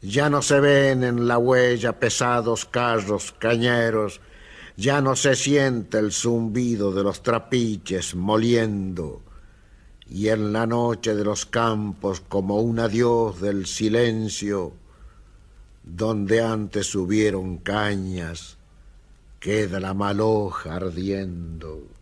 Ya 0.00 0.30
no 0.30 0.42
se 0.42 0.60
ven 0.60 1.04
en 1.04 1.28
la 1.28 1.38
huella 1.38 1.98
pesados 1.98 2.64
carros 2.64 3.32
cañeros, 3.38 4.20
ya 4.76 5.00
no 5.00 5.16
se 5.16 5.34
siente 5.34 5.98
el 5.98 6.12
zumbido 6.12 6.92
de 6.92 7.02
los 7.02 7.22
trapiches 7.22 8.14
moliendo, 8.14 9.22
y 10.10 10.28
en 10.28 10.52
la 10.52 10.66
noche 10.66 11.14
de 11.14 11.24
los 11.24 11.44
campos 11.46 12.20
como 12.20 12.60
un 12.60 12.78
adiós 12.78 13.40
del 13.40 13.66
silencio, 13.66 14.72
donde 15.84 16.42
antes 16.42 16.94
hubieron 16.94 17.58
cañas, 17.58 18.56
queda 19.40 19.80
la 19.80 19.94
maloja 19.94 20.76
ardiendo. 20.76 21.97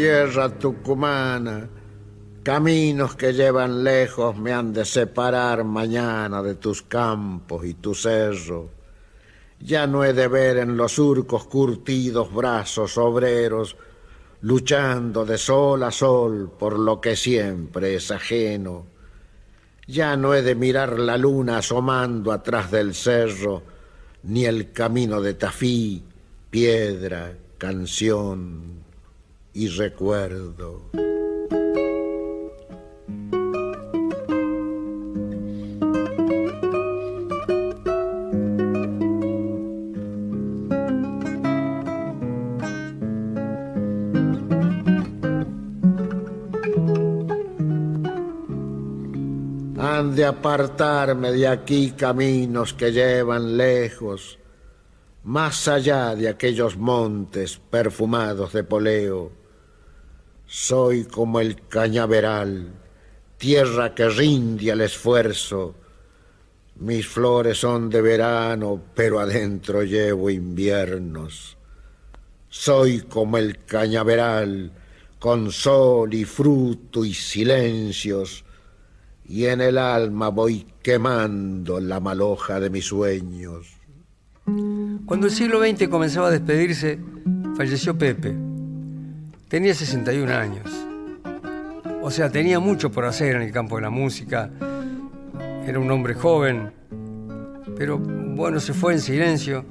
Tierra 0.00 0.48
tucumana, 0.48 1.68
caminos 2.42 3.16
que 3.16 3.34
llevan 3.34 3.84
lejos 3.84 4.34
me 4.34 4.50
han 4.50 4.72
de 4.72 4.86
separar 4.86 5.62
mañana 5.62 6.42
de 6.42 6.54
tus 6.54 6.80
campos 6.80 7.66
y 7.66 7.74
tu 7.74 7.94
cerro. 7.94 8.70
Ya 9.60 9.86
no 9.86 10.02
he 10.02 10.14
de 10.14 10.26
ver 10.26 10.56
en 10.56 10.74
los 10.74 10.92
surcos 10.92 11.44
curtidos 11.44 12.32
brazos 12.32 12.96
obreros, 12.96 13.76
luchando 14.40 15.26
de 15.26 15.36
sol 15.36 15.82
a 15.82 15.90
sol 15.90 16.50
por 16.58 16.78
lo 16.78 16.98
que 16.98 17.14
siempre 17.14 17.94
es 17.96 18.10
ajeno. 18.10 18.86
Ya 19.86 20.16
no 20.16 20.32
he 20.32 20.40
de 20.40 20.54
mirar 20.54 20.98
la 20.98 21.18
luna 21.18 21.58
asomando 21.58 22.32
atrás 22.32 22.70
del 22.70 22.94
cerro, 22.94 23.62
ni 24.22 24.46
el 24.46 24.72
camino 24.72 25.20
de 25.20 25.34
Tafí, 25.34 26.02
piedra, 26.48 27.34
canción 27.58 28.88
y 29.52 29.68
recuerdo. 29.68 30.90
Han 49.78 50.14
de 50.14 50.24
apartarme 50.24 51.32
de 51.32 51.48
aquí 51.48 51.92
caminos 51.92 52.72
que 52.74 52.92
llevan 52.92 53.56
lejos, 53.56 54.38
más 55.24 55.68
allá 55.68 56.14
de 56.14 56.28
aquellos 56.28 56.76
montes 56.76 57.58
perfumados 57.58 58.52
de 58.52 58.64
poleo. 58.64 59.39
Soy 60.52 61.04
como 61.04 61.38
el 61.38 61.68
cañaveral, 61.68 62.72
tierra 63.38 63.94
que 63.94 64.08
rinde 64.08 64.72
al 64.72 64.80
esfuerzo. 64.80 65.76
Mis 66.80 67.06
flores 67.06 67.58
son 67.58 67.88
de 67.88 68.02
verano, 68.02 68.82
pero 68.92 69.20
adentro 69.20 69.84
llevo 69.84 70.28
inviernos. 70.28 71.56
Soy 72.48 73.02
como 73.02 73.38
el 73.38 73.64
cañaveral, 73.64 74.72
con 75.20 75.52
sol 75.52 76.12
y 76.14 76.24
fruto 76.24 77.04
y 77.04 77.14
silencios, 77.14 78.44
y 79.28 79.44
en 79.44 79.60
el 79.60 79.78
alma 79.78 80.30
voy 80.30 80.66
quemando 80.82 81.78
la 81.78 82.00
maloja 82.00 82.58
de 82.58 82.70
mis 82.70 82.86
sueños. 82.86 83.68
Cuando 85.06 85.28
el 85.28 85.32
siglo 85.32 85.60
XX 85.64 85.86
comenzaba 85.86 86.26
a 86.26 86.32
despedirse, 86.32 86.98
falleció 87.56 87.96
Pepe. 87.96 88.49
Tenía 89.50 89.74
61 89.74 90.32
años. 90.32 90.70
O 92.02 92.08
sea, 92.12 92.30
tenía 92.30 92.60
mucho 92.60 92.92
por 92.92 93.04
hacer 93.04 93.34
en 93.34 93.42
el 93.42 93.50
campo 93.50 93.74
de 93.74 93.82
la 93.82 93.90
música. 93.90 94.48
Era 95.66 95.80
un 95.80 95.90
hombre 95.90 96.14
joven, 96.14 96.72
pero 97.76 97.98
bueno, 97.98 98.60
se 98.60 98.72
fue 98.72 98.92
en 98.92 99.00
silencio, 99.00 99.64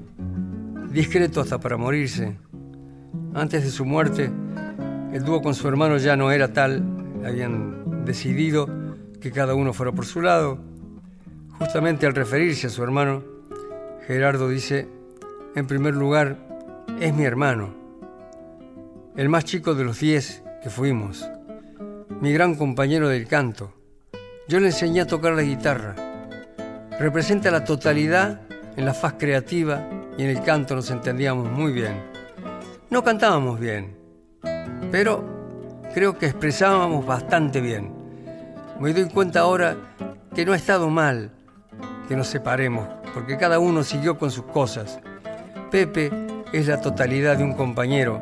discreto 0.91 1.39
hasta 1.39 1.61
para 1.61 1.77
morirse. 1.77 2.35
Antes 3.33 3.63
de 3.63 3.69
su 3.69 3.85
muerte, 3.85 4.29
el 5.13 5.23
dúo 5.23 5.41
con 5.41 5.55
su 5.55 5.65
hermano 5.69 5.95
ya 5.95 6.17
no 6.17 6.29
era 6.29 6.51
tal, 6.51 6.83
habían 7.25 8.03
decidido 8.03 8.67
que 9.21 9.31
cada 9.31 9.55
uno 9.55 9.71
fuera 9.71 9.93
por 9.93 10.05
su 10.05 10.21
lado. 10.21 10.59
Justamente 11.57 12.05
al 12.05 12.15
referirse 12.15 12.67
a 12.67 12.69
su 12.69 12.83
hermano, 12.83 13.23
Gerardo 14.05 14.49
dice, 14.49 14.89
en 15.55 15.67
primer 15.67 15.95
lugar, 15.95 16.35
es 16.99 17.13
mi 17.13 17.23
hermano, 17.23 17.78
el 19.15 19.29
más 19.29 19.45
chico 19.45 19.75
de 19.75 19.83
los 19.83 19.99
diez 19.99 20.43
que 20.63 20.69
fuimos, 20.69 21.29
mi 22.21 22.31
gran 22.31 22.55
compañero 22.55 23.09
del 23.09 23.27
canto. 23.27 23.73
Yo 24.47 24.59
le 24.59 24.67
enseñé 24.67 25.01
a 25.01 25.07
tocar 25.07 25.33
la 25.33 25.41
guitarra. 25.41 25.95
Representa 26.99 27.51
la 27.51 27.63
totalidad 27.63 28.41
en 28.75 28.85
la 28.85 28.93
faz 28.93 29.13
creativa 29.13 29.87
y 30.17 30.23
en 30.23 30.29
el 30.29 30.41
canto 30.43 30.75
nos 30.75 30.89
entendíamos 30.91 31.49
muy 31.49 31.71
bien. 31.71 32.01
No 32.89 33.03
cantábamos 33.03 33.59
bien, 33.59 33.95
pero 34.91 35.23
creo 35.93 36.17
que 36.17 36.27
expresábamos 36.27 37.05
bastante 37.05 37.61
bien. 37.61 37.93
Me 38.79 38.93
doy 38.93 39.09
cuenta 39.09 39.41
ahora 39.41 39.75
que 40.33 40.45
no 40.45 40.53
ha 40.53 40.57
estado 40.57 40.89
mal 40.89 41.31
que 42.07 42.15
nos 42.15 42.27
separemos, 42.27 42.87
porque 43.13 43.37
cada 43.37 43.59
uno 43.59 43.83
siguió 43.83 44.17
con 44.17 44.31
sus 44.31 44.45
cosas. 44.45 44.99
Pepe 45.69 46.11
es 46.51 46.67
la 46.67 46.81
totalidad 46.81 47.37
de 47.37 47.43
un 47.43 47.53
compañero 47.53 48.21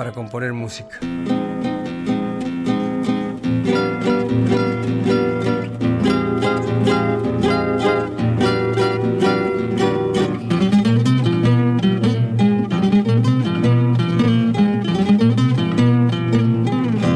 para 0.00 0.12
componer 0.12 0.54
música. 0.54 0.98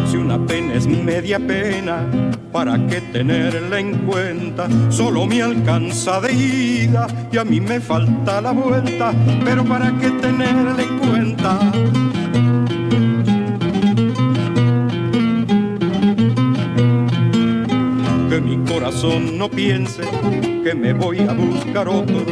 Si 0.07 0.17
una 0.19 0.47
pena 0.47 0.75
es 0.75 0.87
media 0.87 1.39
pena, 1.39 2.07
¿para 2.53 2.77
qué 2.87 3.01
tenerla 3.01 3.81
en 3.81 3.97
cuenta? 4.05 4.69
Solo 4.91 5.25
me 5.25 5.41
alcanza 5.41 6.21
de 6.21 6.35
ida 6.35 7.07
y 7.33 7.39
a 7.39 7.45
mí 7.45 7.63
me 7.63 7.81
falta 7.81 8.43
la 8.43 8.53
vuelta, 8.53 9.15
pero 9.43 9.65
¿para 9.65 9.91
qué 9.99 10.11
piense 19.55 20.03
que 20.65 20.75
me 20.75 20.93
voy 20.93 21.21
a 21.21 21.33
buscar 21.33 21.89
otro, 21.89 22.25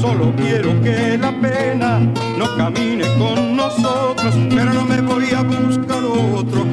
solo 0.00 0.32
quiero 0.36 0.80
que 0.80 1.18
la 1.18 1.32
pena 1.40 1.98
no 2.38 2.56
camine 2.56 3.04
con 3.18 3.56
nosotros, 3.56 4.34
pero 4.50 4.72
no 4.72 4.84
me 4.84 5.00
voy 5.00 5.30
a 5.34 5.42
buscar 5.42 6.04
otro. 6.04 6.64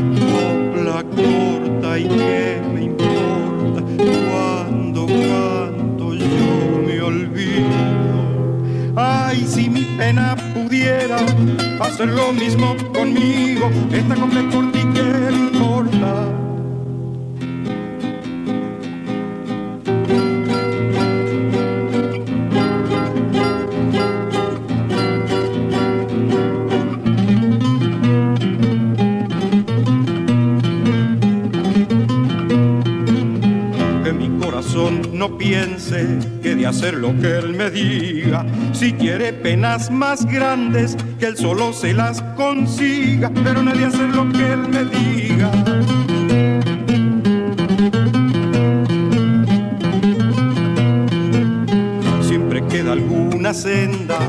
La 0.84 1.04
corta 1.04 2.00
y 2.00 2.08
que 2.08 2.62
me 2.74 2.84
importa 2.84 3.82
cuando 4.30 5.06
canto 5.08 6.14
yo 6.14 6.82
me 6.86 7.02
olvido. 7.02 7.74
Ay, 8.96 9.46
si 9.48 9.70
mi 9.70 9.84
pena 9.98 10.36
pudiera 10.54 11.18
hacer 11.80 12.10
lo 12.10 12.32
mismo 12.34 12.76
conmigo, 12.94 13.70
esta 13.92 14.16
corta 14.16 14.79
hacer 36.80 36.94
lo 36.94 37.14
que 37.20 37.40
él 37.40 37.56
me 37.56 37.70
diga, 37.70 38.46
si 38.72 38.94
quiere 38.94 39.34
penas 39.34 39.92
más 39.92 40.26
grandes, 40.26 40.96
que 41.20 41.26
él 41.26 41.36
solo 41.36 41.74
se 41.74 41.94
las 41.94 42.22
consiga, 42.38 43.30
pero 43.44 43.62
no 43.62 43.74
de 43.74 43.84
hacer 43.84 44.08
lo 44.16 44.32
que 44.32 44.54
él 44.54 44.60
me 44.70 44.86
diga. 44.86 45.52
Siempre 52.22 52.66
queda 52.68 52.94
alguna 52.94 53.54
senda 53.54 54.20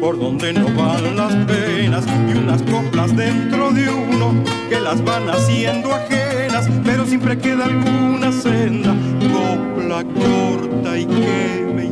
por 0.00 0.18
donde 0.18 0.54
no 0.54 0.64
van 0.74 1.14
las 1.14 1.34
penas 1.44 2.06
y 2.32 2.38
unas 2.38 2.62
coplas 2.62 3.14
dentro 3.14 3.70
de 3.70 3.90
uno 3.90 4.32
que 4.70 4.80
las 4.80 5.04
van 5.04 5.28
haciendo 5.28 5.94
ajenas, 5.94 6.70
pero 6.86 7.04
siempre 7.04 7.36
queda 7.36 7.66
alguna 7.66 8.32
senda, 8.32 8.94
copla 9.30 10.04
corta 10.04 10.98
y 10.98 11.04
que 11.04 11.68
me 11.74 11.87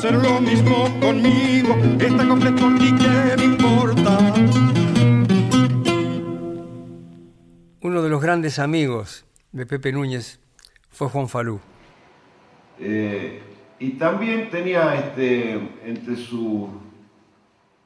hacer 0.00 0.14
lo 0.14 0.40
mismo 0.40 0.88
conmigo, 0.98 1.76
esta 2.00 2.26
copla 2.26 2.50
corta 2.52 2.84
y 2.84 2.96
que 2.96 3.36
me 3.36 3.44
importa. 3.44 4.18
Uno 7.82 8.00
de 8.00 8.08
los 8.08 8.22
grandes 8.22 8.58
amigos 8.58 9.26
de 9.52 9.66
Pepe 9.66 9.92
Núñez 9.92 10.40
fue 10.88 11.06
Juan 11.10 11.28
Falú. 11.28 11.60
Eh, 12.78 13.42
y 13.78 13.90
también 13.90 14.48
tenía 14.48 14.94
este, 14.94 15.52
entre 15.84 16.16
sus 16.16 16.70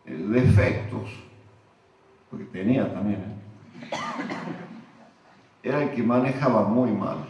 eh, 0.07 0.13
defectos, 0.15 1.11
porque 2.31 2.45
tenía 2.45 2.95
también, 2.95 3.19
¿eh? 3.19 3.89
era 5.65 5.83
el 5.83 5.91
que 5.91 6.05
manejaba 6.05 6.63
muy 6.63 6.93
mal. 6.93 7.27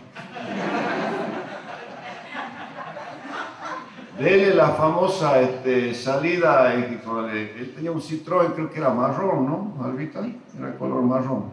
De 4.19 4.49
él 4.49 4.57
la 4.57 4.69
famosa 4.69 5.41
este, 5.41 5.93
salida, 5.93 6.73
eh, 6.75 7.55
él 7.59 7.73
tenía 7.75 7.91
un 7.91 8.01
Citroën, 8.01 8.53
creo 8.55 8.71
que 8.71 8.79
era 8.79 8.91
marrón, 8.91 9.45
¿no? 9.45 9.85
Albita, 9.85 10.21
era 10.57 10.77
color 10.79 11.03
marrón. 11.03 11.53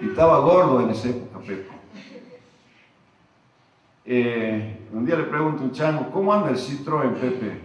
Y 0.00 0.08
estaba 0.08 0.38
gordo 0.38 0.80
en 0.80 0.90
esa 0.90 1.08
época, 1.10 1.38
Pepe. 1.40 1.68
Eh, 4.06 4.78
un 4.92 5.04
día 5.04 5.16
le 5.16 5.24
pregunto 5.24 5.62
a 5.62 5.64
un 5.66 5.72
chango, 5.72 6.10
¿cómo 6.10 6.32
anda 6.32 6.50
el 6.50 6.56
Citroën, 6.56 7.12
Pepe? 7.14 7.60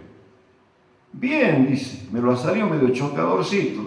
Bien, 1.12 1.66
dice, 1.66 2.08
me 2.12 2.20
lo 2.20 2.32
ha 2.32 2.36
salido 2.36 2.66
medio 2.66 2.90
chocadorcito. 2.90 3.82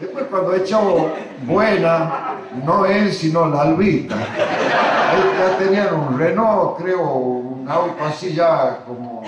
Después 0.00 0.24
cuando 0.26 0.54
he 0.54 0.58
echado 0.58 1.12
buena, 1.46 2.33
no 2.62 2.86
él, 2.86 3.12
sino 3.12 3.48
la 3.48 3.62
albita. 3.62 4.14
Ahí 4.16 5.22
ya 5.38 5.58
tenían 5.58 5.94
un 5.94 6.18
Renault, 6.18 6.78
creo, 6.78 7.02
un 7.02 7.68
auto 7.68 8.04
así 8.04 8.34
ya 8.34 8.84
como, 8.86 9.22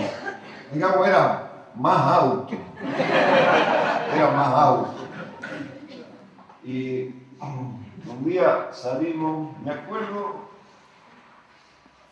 digamos, 0.72 1.06
era 1.06 1.50
más 1.74 2.00
auto. 2.12 2.54
Era 4.14 4.30
más 4.30 4.48
auto. 4.54 4.94
Y 6.64 7.14
un 7.42 8.24
día 8.24 8.68
salimos, 8.72 9.56
me 9.64 9.72
acuerdo, 9.72 10.46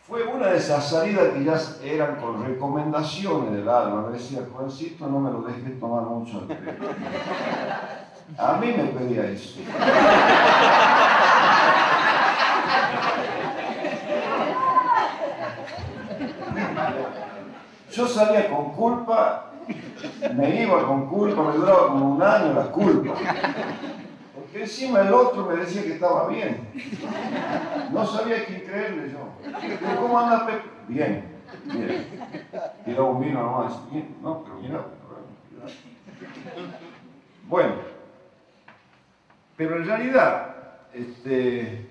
fue 0.06 0.22
una 0.24 0.48
de 0.48 0.58
esas 0.58 0.88
salidas 0.88 1.28
que 1.28 1.44
ya 1.44 1.58
eran 1.82 2.16
con 2.16 2.44
recomendaciones 2.44 3.52
del 3.52 3.68
alma. 3.68 4.02
Me 4.02 4.18
decía, 4.18 4.40
Juancito, 4.52 5.06
no 5.06 5.18
me 5.18 5.30
lo 5.30 5.40
dejes 5.42 5.80
tomar 5.80 6.02
mucho 6.02 6.40
al 6.40 6.48
té". 6.48 6.58
A 8.38 8.52
mí 8.54 8.72
me 8.76 8.84
pedía 8.84 9.30
eso. 9.30 9.60
Yo 17.92 18.08
salía 18.08 18.50
con 18.50 18.72
culpa, 18.72 19.52
me 20.34 20.62
iba 20.62 20.84
con 20.86 21.06
culpa, 21.06 21.42
me 21.42 21.56
duraba 21.56 21.88
como 21.88 22.14
un 22.16 22.22
año 22.22 22.54
la 22.54 22.64
culpa. 22.72 23.14
Porque 24.34 24.62
encima 24.62 25.02
el 25.02 25.12
otro 25.14 25.46
me 25.46 25.56
decía 25.56 25.82
que 25.82 25.92
estaba 25.94 26.26
bien. 26.28 26.68
No 27.92 28.04
sabía 28.04 28.44
quién 28.46 28.62
creerle 28.62 29.12
yo. 29.12 29.28
¿Cómo 30.00 30.18
anda 30.18 30.46
Pepe? 30.46 30.68
Bien, 30.88 31.24
bien. 31.64 32.28
Tiraba 32.84 33.10
un 33.10 33.20
vino 33.20 33.42
nomás. 33.42 33.74
No, 34.20 34.42
pero 34.42 34.56
mira. 34.60 34.84
Bueno, 37.48 37.93
pero 39.56 39.76
en 39.76 39.86
realidad, 39.86 40.54
este, 40.92 41.86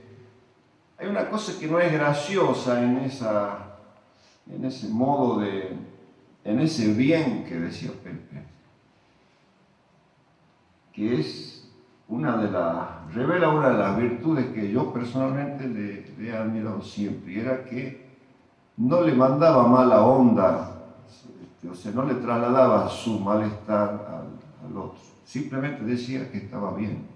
hay 0.97 1.07
una 1.07 1.29
cosa 1.29 1.59
que 1.59 1.67
no 1.67 1.79
es 1.79 1.91
graciosa 1.91 2.83
en, 2.83 2.97
ese 2.97 4.89
modo 4.89 5.39
de, 5.39 5.71
en 6.43 6.59
ese 6.59 6.93
bien 6.93 7.45
que 7.45 7.55
decía 7.55 7.91
Pepe, 8.03 8.43
que 10.91 11.19
es 11.19 11.71
una 12.09 12.37
de 12.37 12.51
las, 12.51 13.13
revela 13.13 13.49
una 13.49 13.69
de 13.69 13.77
las 13.77 13.97
virtudes 13.97 14.47
que 14.47 14.69
yo 14.71 14.91
personalmente 14.91 15.67
le, 15.67 16.29
he 16.29 16.35
admirado 16.35 16.81
siempre, 16.81 17.33
y 17.33 17.39
era 17.39 17.63
que 17.63 18.03
no 18.75 19.01
le 19.01 19.13
mandaba 19.13 19.67
mala 19.67 20.03
onda, 20.03 20.81
este, 21.41 21.69
o 21.69 21.75
sea, 21.75 21.93
no 21.93 22.05
le 22.05 22.15
trasladaba 22.15 22.89
su 22.89 23.19
malestar 23.19 24.05
al, 24.09 24.69
al 24.69 24.77
otro, 24.77 24.99
simplemente 25.23 25.83
decía 25.83 26.29
que 26.29 26.39
estaba 26.39 26.75
bien. 26.75 27.12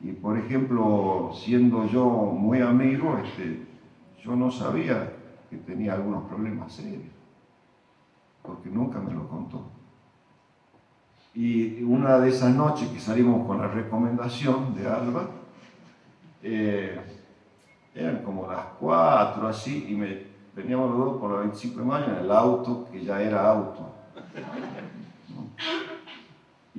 Y 0.00 0.12
por 0.12 0.38
ejemplo, 0.38 1.32
siendo 1.34 1.86
yo 1.86 2.06
muy 2.06 2.60
amigo, 2.60 3.18
este, 3.24 3.66
yo 4.22 4.36
no 4.36 4.50
sabía 4.50 5.12
que 5.50 5.56
tenía 5.56 5.94
algunos 5.94 6.28
problemas 6.28 6.72
serios, 6.72 7.12
porque 8.42 8.68
nunca 8.68 9.00
me 9.00 9.12
lo 9.12 9.28
contó. 9.28 9.70
Y 11.34 11.82
una 11.82 12.18
de 12.18 12.30
esas 12.30 12.54
noches 12.54 12.88
que 12.88 13.00
salimos 13.00 13.46
con 13.46 13.58
la 13.58 13.68
recomendación 13.68 14.74
de 14.74 14.88
Alba, 14.88 15.28
eh, 16.42 17.00
eran 17.94 18.22
como 18.22 18.46
las 18.46 18.64
cuatro 18.78 19.48
así, 19.48 19.86
y 19.88 19.94
me, 19.94 20.22
veníamos 20.54 20.90
los 20.90 20.98
dos 20.98 21.20
por 21.20 21.32
la 21.32 21.40
25 21.40 21.80
de 21.80 21.84
mayo 21.84 22.06
en 22.06 22.24
el 22.24 22.30
auto, 22.30 22.86
que 22.92 23.04
ya 23.04 23.20
era 23.20 23.50
auto. 23.50 23.92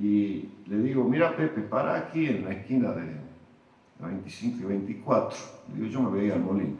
Y 0.00 0.48
le 0.66 0.78
digo, 0.78 1.04
mira 1.04 1.36
Pepe, 1.36 1.60
para 1.60 1.94
aquí 1.94 2.26
en 2.26 2.46
la 2.46 2.52
esquina 2.52 2.92
de 2.92 3.04
la 4.00 4.06
25 4.06 4.62
y 4.62 4.64
24. 4.64 5.38
Le 5.68 5.74
digo, 5.74 5.92
yo 5.92 6.00
me 6.00 6.18
veía 6.18 6.34
al 6.34 6.40
molino. 6.40 6.76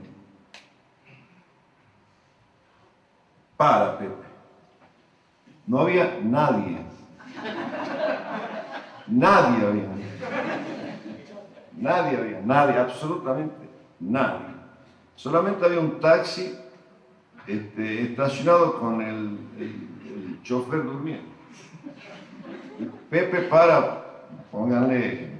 Para, 3.58 3.98
Pepe. 3.98 4.14
No 5.66 5.80
había 5.80 6.18
nadie. 6.22 6.78
Nadie 9.06 9.66
había. 9.66 9.88
Nadie 11.76 12.16
había, 12.18 12.40
nadie, 12.42 12.78
absolutamente 12.78 13.68
Nadie. 14.00 14.46
Solamente 15.14 15.64
había 15.64 15.80
un 15.80 16.00
taxi 16.00 16.54
este, 17.46 18.02
estacionado 18.02 18.80
con 18.80 19.02
el, 19.02 19.38
el, 19.58 19.88
el 20.06 20.42
chofer 20.42 20.82
durmiendo. 20.84 21.39
Pepe 23.10 23.42
para, 23.48 24.04
pónganle 24.52 25.30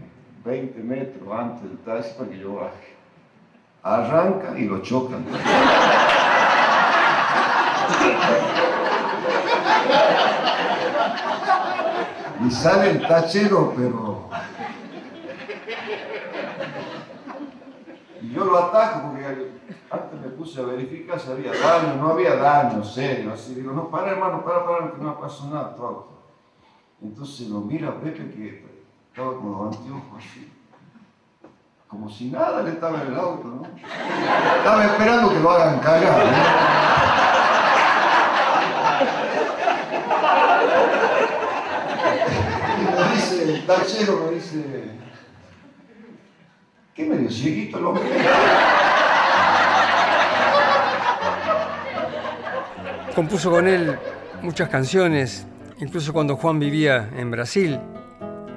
20 0.44 0.82
metros 0.82 1.28
antes 1.30 1.62
del 1.62 1.78
taxi 1.84 2.14
para 2.18 2.28
que 2.28 2.38
yo 2.38 2.54
baje. 2.56 2.96
Arranca 3.84 4.58
y 4.58 4.64
lo 4.66 4.82
chocan. 4.82 5.24
Y 12.44 12.50
sale 12.50 12.90
el 12.90 13.06
tachero, 13.06 13.72
pero. 13.76 14.28
Y 18.20 18.32
yo 18.32 18.44
lo 18.46 18.58
ataco 18.58 19.10
porque 19.10 19.52
antes 19.90 20.20
me 20.20 20.28
puse 20.30 20.60
a 20.60 20.64
verificar 20.64 21.20
si 21.20 21.30
había 21.30 21.52
daño, 21.52 21.94
no 22.02 22.10
había 22.10 22.34
daño 22.34 22.82
serio. 22.82 23.32
Así 23.32 23.54
digo, 23.54 23.72
no, 23.72 23.88
para 23.90 24.10
hermano, 24.10 24.44
para, 24.44 24.66
para, 24.66 24.90
que 24.90 24.98
no 24.98 25.20
pasó 25.20 25.48
nada, 25.48 25.76
tu 25.76 25.84
auto. 25.84 26.19
Entonces 27.02 27.48
lo 27.48 27.60
mira 27.60 27.98
Pepe 28.00 28.30
que 28.30 28.64
estaba 29.08 29.34
con 29.38 29.52
los 29.52 29.76
anteojos 29.76 30.18
así. 30.18 30.52
Como 31.88 32.08
si 32.08 32.30
nada 32.30 32.62
le 32.62 32.70
estaba 32.70 33.02
en 33.02 33.08
el 33.08 33.18
auto, 33.18 33.48
¿no? 33.48 33.62
Estaba 34.58 34.84
esperando 34.84 35.30
que 35.30 35.40
lo 35.40 35.50
hagan 35.50 35.80
cagar. 35.80 36.26
Y 42.78 42.82
me 42.84 43.14
dice, 43.14 43.54
el 43.54 43.66
tachero 43.66 44.26
me 44.26 44.32
dice, 44.36 44.90
¿qué 46.94 47.06
medio 47.06 47.30
cieguito 47.30 47.78
el 47.78 47.86
hombre? 47.86 48.04
Compuso 53.14 53.50
con 53.50 53.66
él 53.66 53.98
muchas 54.42 54.68
canciones, 54.68 55.46
incluso 55.80 56.12
cuando 56.12 56.36
Juan 56.36 56.58
vivía 56.58 57.10
en 57.16 57.30
Brasil. 57.30 57.78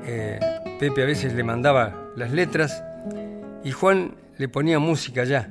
eh, 0.05 0.39
Pepe 0.80 1.03
a 1.03 1.05
veces 1.05 1.34
le 1.34 1.43
mandaba 1.43 2.09
las 2.15 2.32
letras 2.32 2.84
y 3.63 3.71
Juan 3.71 4.15
le 4.38 4.49
ponía 4.49 4.80
música 4.80 5.21
allá. 5.21 5.49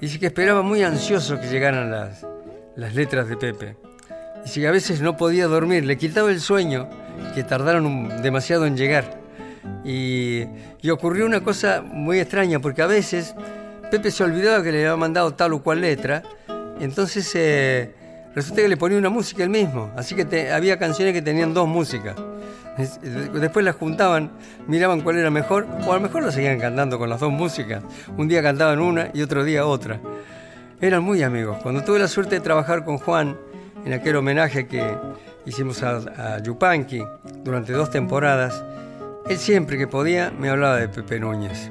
Dice 0.00 0.18
que 0.18 0.26
esperaba 0.26 0.62
muy 0.62 0.82
ansioso 0.82 1.40
que 1.40 1.46
llegaran 1.48 1.90
las, 1.90 2.26
las 2.76 2.94
letras 2.94 3.28
de 3.28 3.36
Pepe. 3.36 3.76
Dice 4.44 4.60
que 4.60 4.68
a 4.68 4.70
veces 4.70 5.00
no 5.00 5.16
podía 5.16 5.46
dormir, 5.46 5.84
le 5.84 5.96
quitaba 5.96 6.30
el 6.30 6.40
sueño, 6.40 6.88
que 7.34 7.44
tardaron 7.44 8.22
demasiado 8.22 8.66
en 8.66 8.76
llegar. 8.76 9.20
Y, 9.84 10.44
y 10.80 10.90
ocurrió 10.90 11.26
una 11.26 11.42
cosa 11.42 11.82
muy 11.82 12.18
extraña, 12.18 12.60
porque 12.60 12.82
a 12.82 12.86
veces 12.86 13.34
Pepe 13.90 14.10
se 14.10 14.24
olvidaba 14.24 14.62
que 14.62 14.72
le 14.72 14.80
había 14.80 14.96
mandado 14.96 15.34
tal 15.34 15.52
o 15.52 15.62
cual 15.62 15.82
letra, 15.82 16.22
entonces 16.80 17.30
eh, 17.34 17.94
resulta 18.34 18.62
que 18.62 18.68
le 18.68 18.76
ponía 18.76 18.98
una 18.98 19.08
música 19.10 19.42
él 19.42 19.50
mismo, 19.50 19.90
así 19.96 20.14
que 20.14 20.50
había 20.52 20.78
canciones 20.78 21.14
que 21.14 21.22
tenían 21.22 21.52
dos 21.54 21.68
músicas. 21.68 22.14
Es- 22.78 23.00
Después 23.02 23.64
las 23.64 23.76
juntaban, 23.76 24.30
miraban 24.66 25.00
cuál 25.02 25.16
era 25.18 25.30
mejor, 25.30 25.66
o 25.86 25.92
a 25.92 25.96
lo 25.96 26.00
mejor 26.00 26.22
lo 26.22 26.30
seguían 26.32 26.58
cantando 26.60 26.98
con 26.98 27.08
las 27.10 27.20
dos 27.20 27.32
músicas. 27.32 27.82
Un 28.16 28.28
día 28.28 28.42
cantaban 28.42 28.80
una 28.80 29.10
y 29.12 29.22
otro 29.22 29.44
día 29.44 29.66
otra. 29.66 30.00
Eran 30.80 31.02
muy 31.02 31.22
amigos. 31.22 31.58
Cuando 31.62 31.82
tuve 31.84 31.98
la 31.98 32.08
suerte 32.08 32.36
de 32.36 32.40
trabajar 32.40 32.84
con 32.84 32.96
Juan 32.98 33.36
en 33.84 33.92
aquel 33.92 34.16
homenaje 34.16 34.66
que 34.66 34.82
hicimos 35.44 35.82
a, 35.82 35.96
a 36.36 36.42
Yupanqui 36.42 37.02
durante 37.44 37.72
dos 37.72 37.90
temporadas, 37.90 38.62
él 39.28 39.36
siempre 39.36 39.76
que 39.76 39.86
podía 39.86 40.30
me 40.30 40.48
hablaba 40.48 40.76
de 40.76 40.88
Pepe 40.88 41.20
Núñez. 41.20 41.70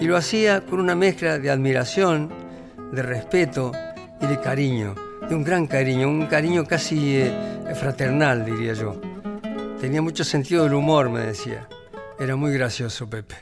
Y 0.00 0.06
lo 0.06 0.16
hacía 0.16 0.60
con 0.60 0.78
una 0.80 0.94
mezcla 0.94 1.38
de 1.38 1.50
admiración, 1.50 2.30
de 2.92 3.02
respeto 3.02 3.72
y 4.20 4.26
de 4.26 4.38
cariño, 4.40 4.94
de 5.28 5.34
un 5.34 5.44
gran 5.44 5.66
cariño, 5.66 6.08
un 6.08 6.26
cariño 6.26 6.64
casi 6.64 7.16
eh, 7.16 7.32
fraternal, 7.74 8.44
diría 8.44 8.74
yo. 8.74 9.00
Tenía 9.80 10.02
mucho 10.02 10.24
sentido 10.24 10.64
del 10.64 10.74
humor, 10.74 11.10
me 11.10 11.20
decía. 11.20 11.68
Era 12.18 12.36
muy 12.36 12.52
gracioso, 12.52 13.08
Pepe. 13.08 13.34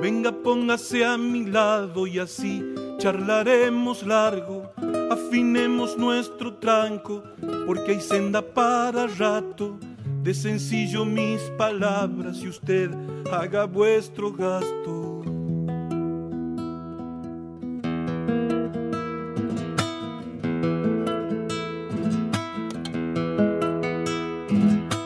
Venga, 0.00 0.32
póngase 0.32 1.04
a 1.04 1.16
mi 1.16 1.46
lado 1.46 2.06
y 2.06 2.18
así 2.18 2.74
charlaremos 2.98 4.04
largo. 4.04 4.61
Afinemos 5.32 5.96
nuestro 5.96 6.52
tranco, 6.52 7.22
porque 7.66 7.92
hay 7.92 8.02
senda 8.02 8.42
para 8.42 9.06
rato. 9.06 9.78
De 10.22 10.34
sencillo 10.34 11.06
mis 11.06 11.40
palabras 11.56 12.36
y 12.42 12.48
usted 12.48 12.90
haga 13.32 13.64
vuestro 13.64 14.30
gasto. 14.30 15.22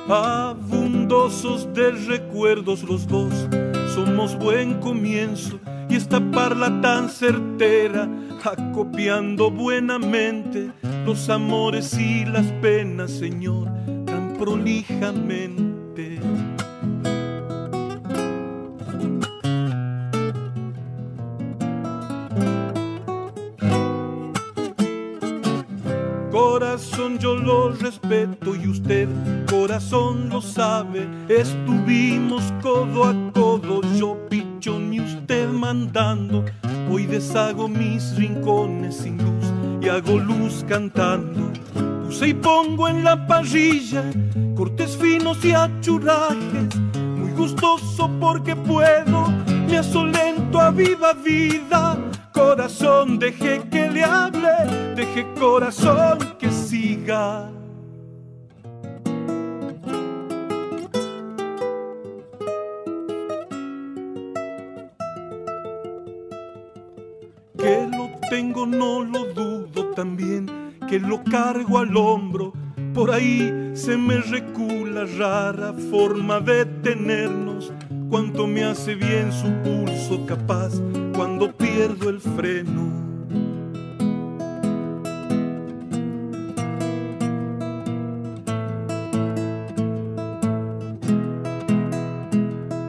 Abundosos 0.09 1.73
de 1.73 1.93
recuerdos 1.93 2.83
los 2.83 3.07
dos, 3.07 3.33
somos 3.95 4.37
buen 4.37 4.81
comienzo 4.81 5.61
y 5.89 5.95
esta 5.95 6.21
parla 6.33 6.81
tan 6.81 7.09
certera, 7.11 8.09
acopiando 8.45 9.51
buenamente 9.51 10.71
los 11.05 11.29
amores 11.29 11.99
y 11.99 12.25
las 12.25 12.47
penas, 12.63 13.11
Señor, 13.11 13.69
tan 14.05 14.37
prolijamente. 14.39 16.21
Corazón 26.31 27.19
yo 27.19 27.35
lo 27.35 27.71
respeto 27.71 28.55
y 28.55 28.69
usted, 28.69 29.09
corazón 29.49 30.29
lo 30.29 30.43
sabe. 30.43 31.09
Estuvimos 31.29 32.53
codo 32.63 33.05
a 33.05 33.33
codo, 33.33 33.81
yo 33.95 34.19
pichón 34.29 34.93
y 34.93 35.01
usted 35.01 35.49
mandando. 35.49 36.45
Hoy 36.91 37.07
deshago 37.07 37.69
mis 37.69 38.17
rincones 38.17 38.97
sin 38.99 39.19
luz 39.19 39.53
y 39.81 39.89
hago 39.89 40.19
luz 40.19 40.65
cantando. 40.69 41.53
Puse 42.05 42.29
y 42.29 42.35
pongo 42.35 42.89
en 42.89 43.05
la 43.05 43.27
parrilla 43.27 44.05
cortes 44.57 44.97
finos 44.97 45.45
y 45.45 45.53
achurrajes. 45.53 46.77
Muy 47.17 47.31
gustoso 47.33 48.11
porque 48.19 48.57
puedo, 48.57 49.29
me 49.69 49.79
asolento 49.79 50.61
a 50.61 50.71
viva 50.71 51.13
vida. 51.13 51.99
Corazón, 52.33 53.19
deje 53.19 53.63
que 53.71 53.91
le 53.91 54.03
hable, 54.03 54.95
deje 54.97 55.27
corazón 55.39 56.19
que 56.39 56.51
siga. 56.51 57.51
Tengo, 68.37 68.67
no 68.67 69.03
lo 69.03 69.33
dudo 69.33 69.93
también, 69.95 70.47
que 70.87 71.01
lo 71.01 71.25
cargo 71.25 71.79
al 71.79 71.97
hombro. 71.97 72.53
Por 72.93 73.11
ahí 73.11 73.71
se 73.73 73.97
me 73.97 74.19
recula 74.19 75.07
rara 75.19 75.73
forma 75.91 76.39
de 76.41 76.67
tenernos. 76.67 77.73
Cuánto 78.11 78.47
me 78.47 78.65
hace 78.65 78.95
bien 78.95 79.33
su 79.33 79.51
pulso 79.65 80.27
capaz 80.27 80.75
cuando 81.15 81.51
pierdo 81.51 82.11
el 82.11 82.21
freno. 82.21 82.93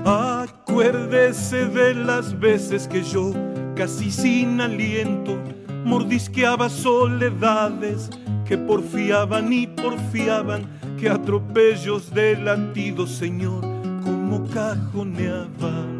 Acuérdese 0.04 1.68
de 1.68 1.94
las 1.94 2.38
veces 2.38 2.86
que 2.90 3.02
yo, 3.02 3.32
casi 3.78 4.10
sin 4.10 4.60
aliento, 4.60 5.38
mordisqueaba 5.86 6.68
soledades 6.68 8.10
que 8.48 8.58
porfiaban 8.58 9.54
y 9.54 9.68
porfiaban, 9.68 10.66
que 11.00 11.08
atropellos 11.08 12.12
de 12.12 12.38
latidos, 12.38 13.12
Señor, 13.12 13.62
como 14.04 14.50
cajoneaban. 14.50 16.00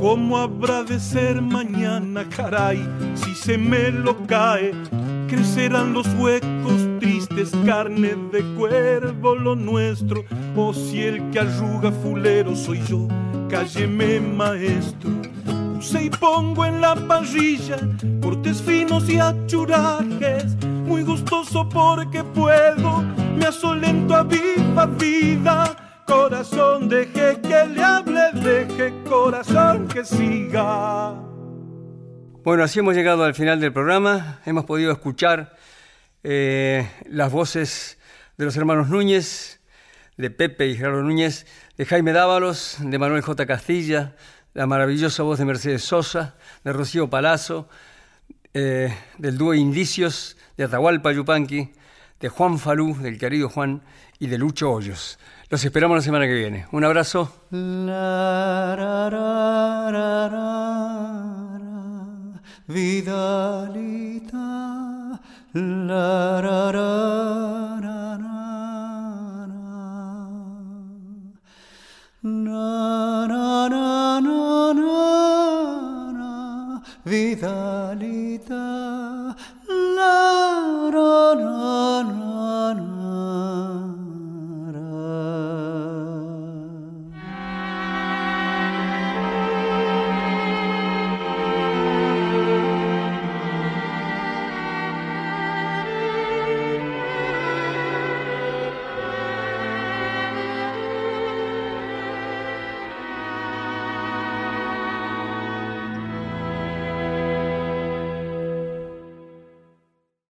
¿Cómo 0.00 0.38
habrá 0.38 0.82
de 0.82 0.98
ser 0.98 1.40
mañana, 1.40 2.24
caray? 2.28 2.84
Si 3.14 3.34
se 3.34 3.56
me 3.56 3.90
lo 3.90 4.16
cae, 4.26 4.72
crecerán 5.28 5.92
los 5.92 6.06
huecos 6.14 6.80
tristes 6.98 7.15
triste 7.28 7.42
es 7.42 7.66
carne 7.66 8.14
de 8.32 8.42
cuervo 8.56 9.34
lo 9.34 9.54
nuestro, 9.54 10.24
o 10.56 10.72
si 10.72 11.02
el 11.02 11.30
que 11.30 11.40
arruga 11.40 11.90
fulero 11.90 12.54
soy 12.54 12.82
yo, 12.82 13.08
cálleme 13.48 14.20
maestro. 14.20 15.10
Puse 15.74 16.04
y 16.04 16.10
pongo 16.10 16.64
en 16.64 16.80
la 16.80 16.94
parrilla 16.94 17.76
cortes 18.20 18.62
finos 18.62 19.08
y 19.08 19.18
achurajes, 19.18 20.56
muy 20.62 21.02
gustoso 21.02 21.68
porque 21.68 22.24
puedo, 22.24 23.02
me 23.36 23.46
asolento 23.46 24.14
a 24.14 24.22
viva 24.22 24.86
vida. 24.86 25.76
Corazón, 26.06 26.88
deje 26.88 27.40
que 27.40 27.66
le 27.74 27.82
hable, 27.82 28.30
deje 28.34 28.94
corazón 29.08 29.88
que 29.88 30.04
siga. 30.04 31.14
Bueno, 32.44 32.62
así 32.62 32.78
hemos 32.78 32.94
llegado 32.94 33.24
al 33.24 33.34
final 33.34 33.60
del 33.60 33.72
programa. 33.72 34.38
Hemos 34.46 34.64
podido 34.64 34.92
escuchar 34.92 35.56
eh, 36.22 36.88
las 37.08 37.30
voces 37.30 37.98
de 38.36 38.44
los 38.44 38.56
hermanos 38.56 38.88
Núñez, 38.88 39.60
de 40.16 40.30
Pepe 40.30 40.68
y 40.68 40.76
Gerardo 40.76 41.02
Núñez, 41.02 41.46
de 41.76 41.84
Jaime 41.84 42.12
Dávalos, 42.12 42.78
de 42.80 42.98
Manuel 42.98 43.22
J. 43.22 43.46
Castilla, 43.46 44.16
la 44.54 44.66
maravillosa 44.66 45.22
voz 45.22 45.38
de 45.38 45.44
Mercedes 45.44 45.84
Sosa, 45.84 46.36
de 46.64 46.72
Rocío 46.72 47.10
Palazzo, 47.10 47.68
eh, 48.54 48.94
del 49.18 49.36
dúo 49.36 49.54
Indicios, 49.54 50.36
de 50.56 50.64
Atahualpa 50.64 51.12
Yupanqui, 51.12 51.72
de 52.20 52.28
Juan 52.28 52.58
Falú, 52.58 52.96
del 52.96 53.18
querido 53.18 53.48
Juan, 53.50 53.82
y 54.18 54.28
de 54.28 54.38
Lucho 54.38 54.72
Hoyos. 54.72 55.18
Los 55.50 55.64
esperamos 55.64 55.96
la 55.96 56.02
semana 56.02 56.26
que 56.26 56.34
viene. 56.34 56.66
Un 56.72 56.84
abrazo. 56.84 57.30
La 65.58 66.38
ra 66.42 66.70
ra 66.70 67.80
ra 67.80 68.00
ra 68.20 68.40
na 72.20 73.26
na 73.26 73.68
na 73.72 74.20
na 74.20 74.72
na 74.76 74.92
na 76.18 76.82
vidalita 77.06 78.64
la. 79.96 80.36
ra 80.94 81.32
ra 81.40 82.02
ra 82.04 82.72
ra 82.76 82.95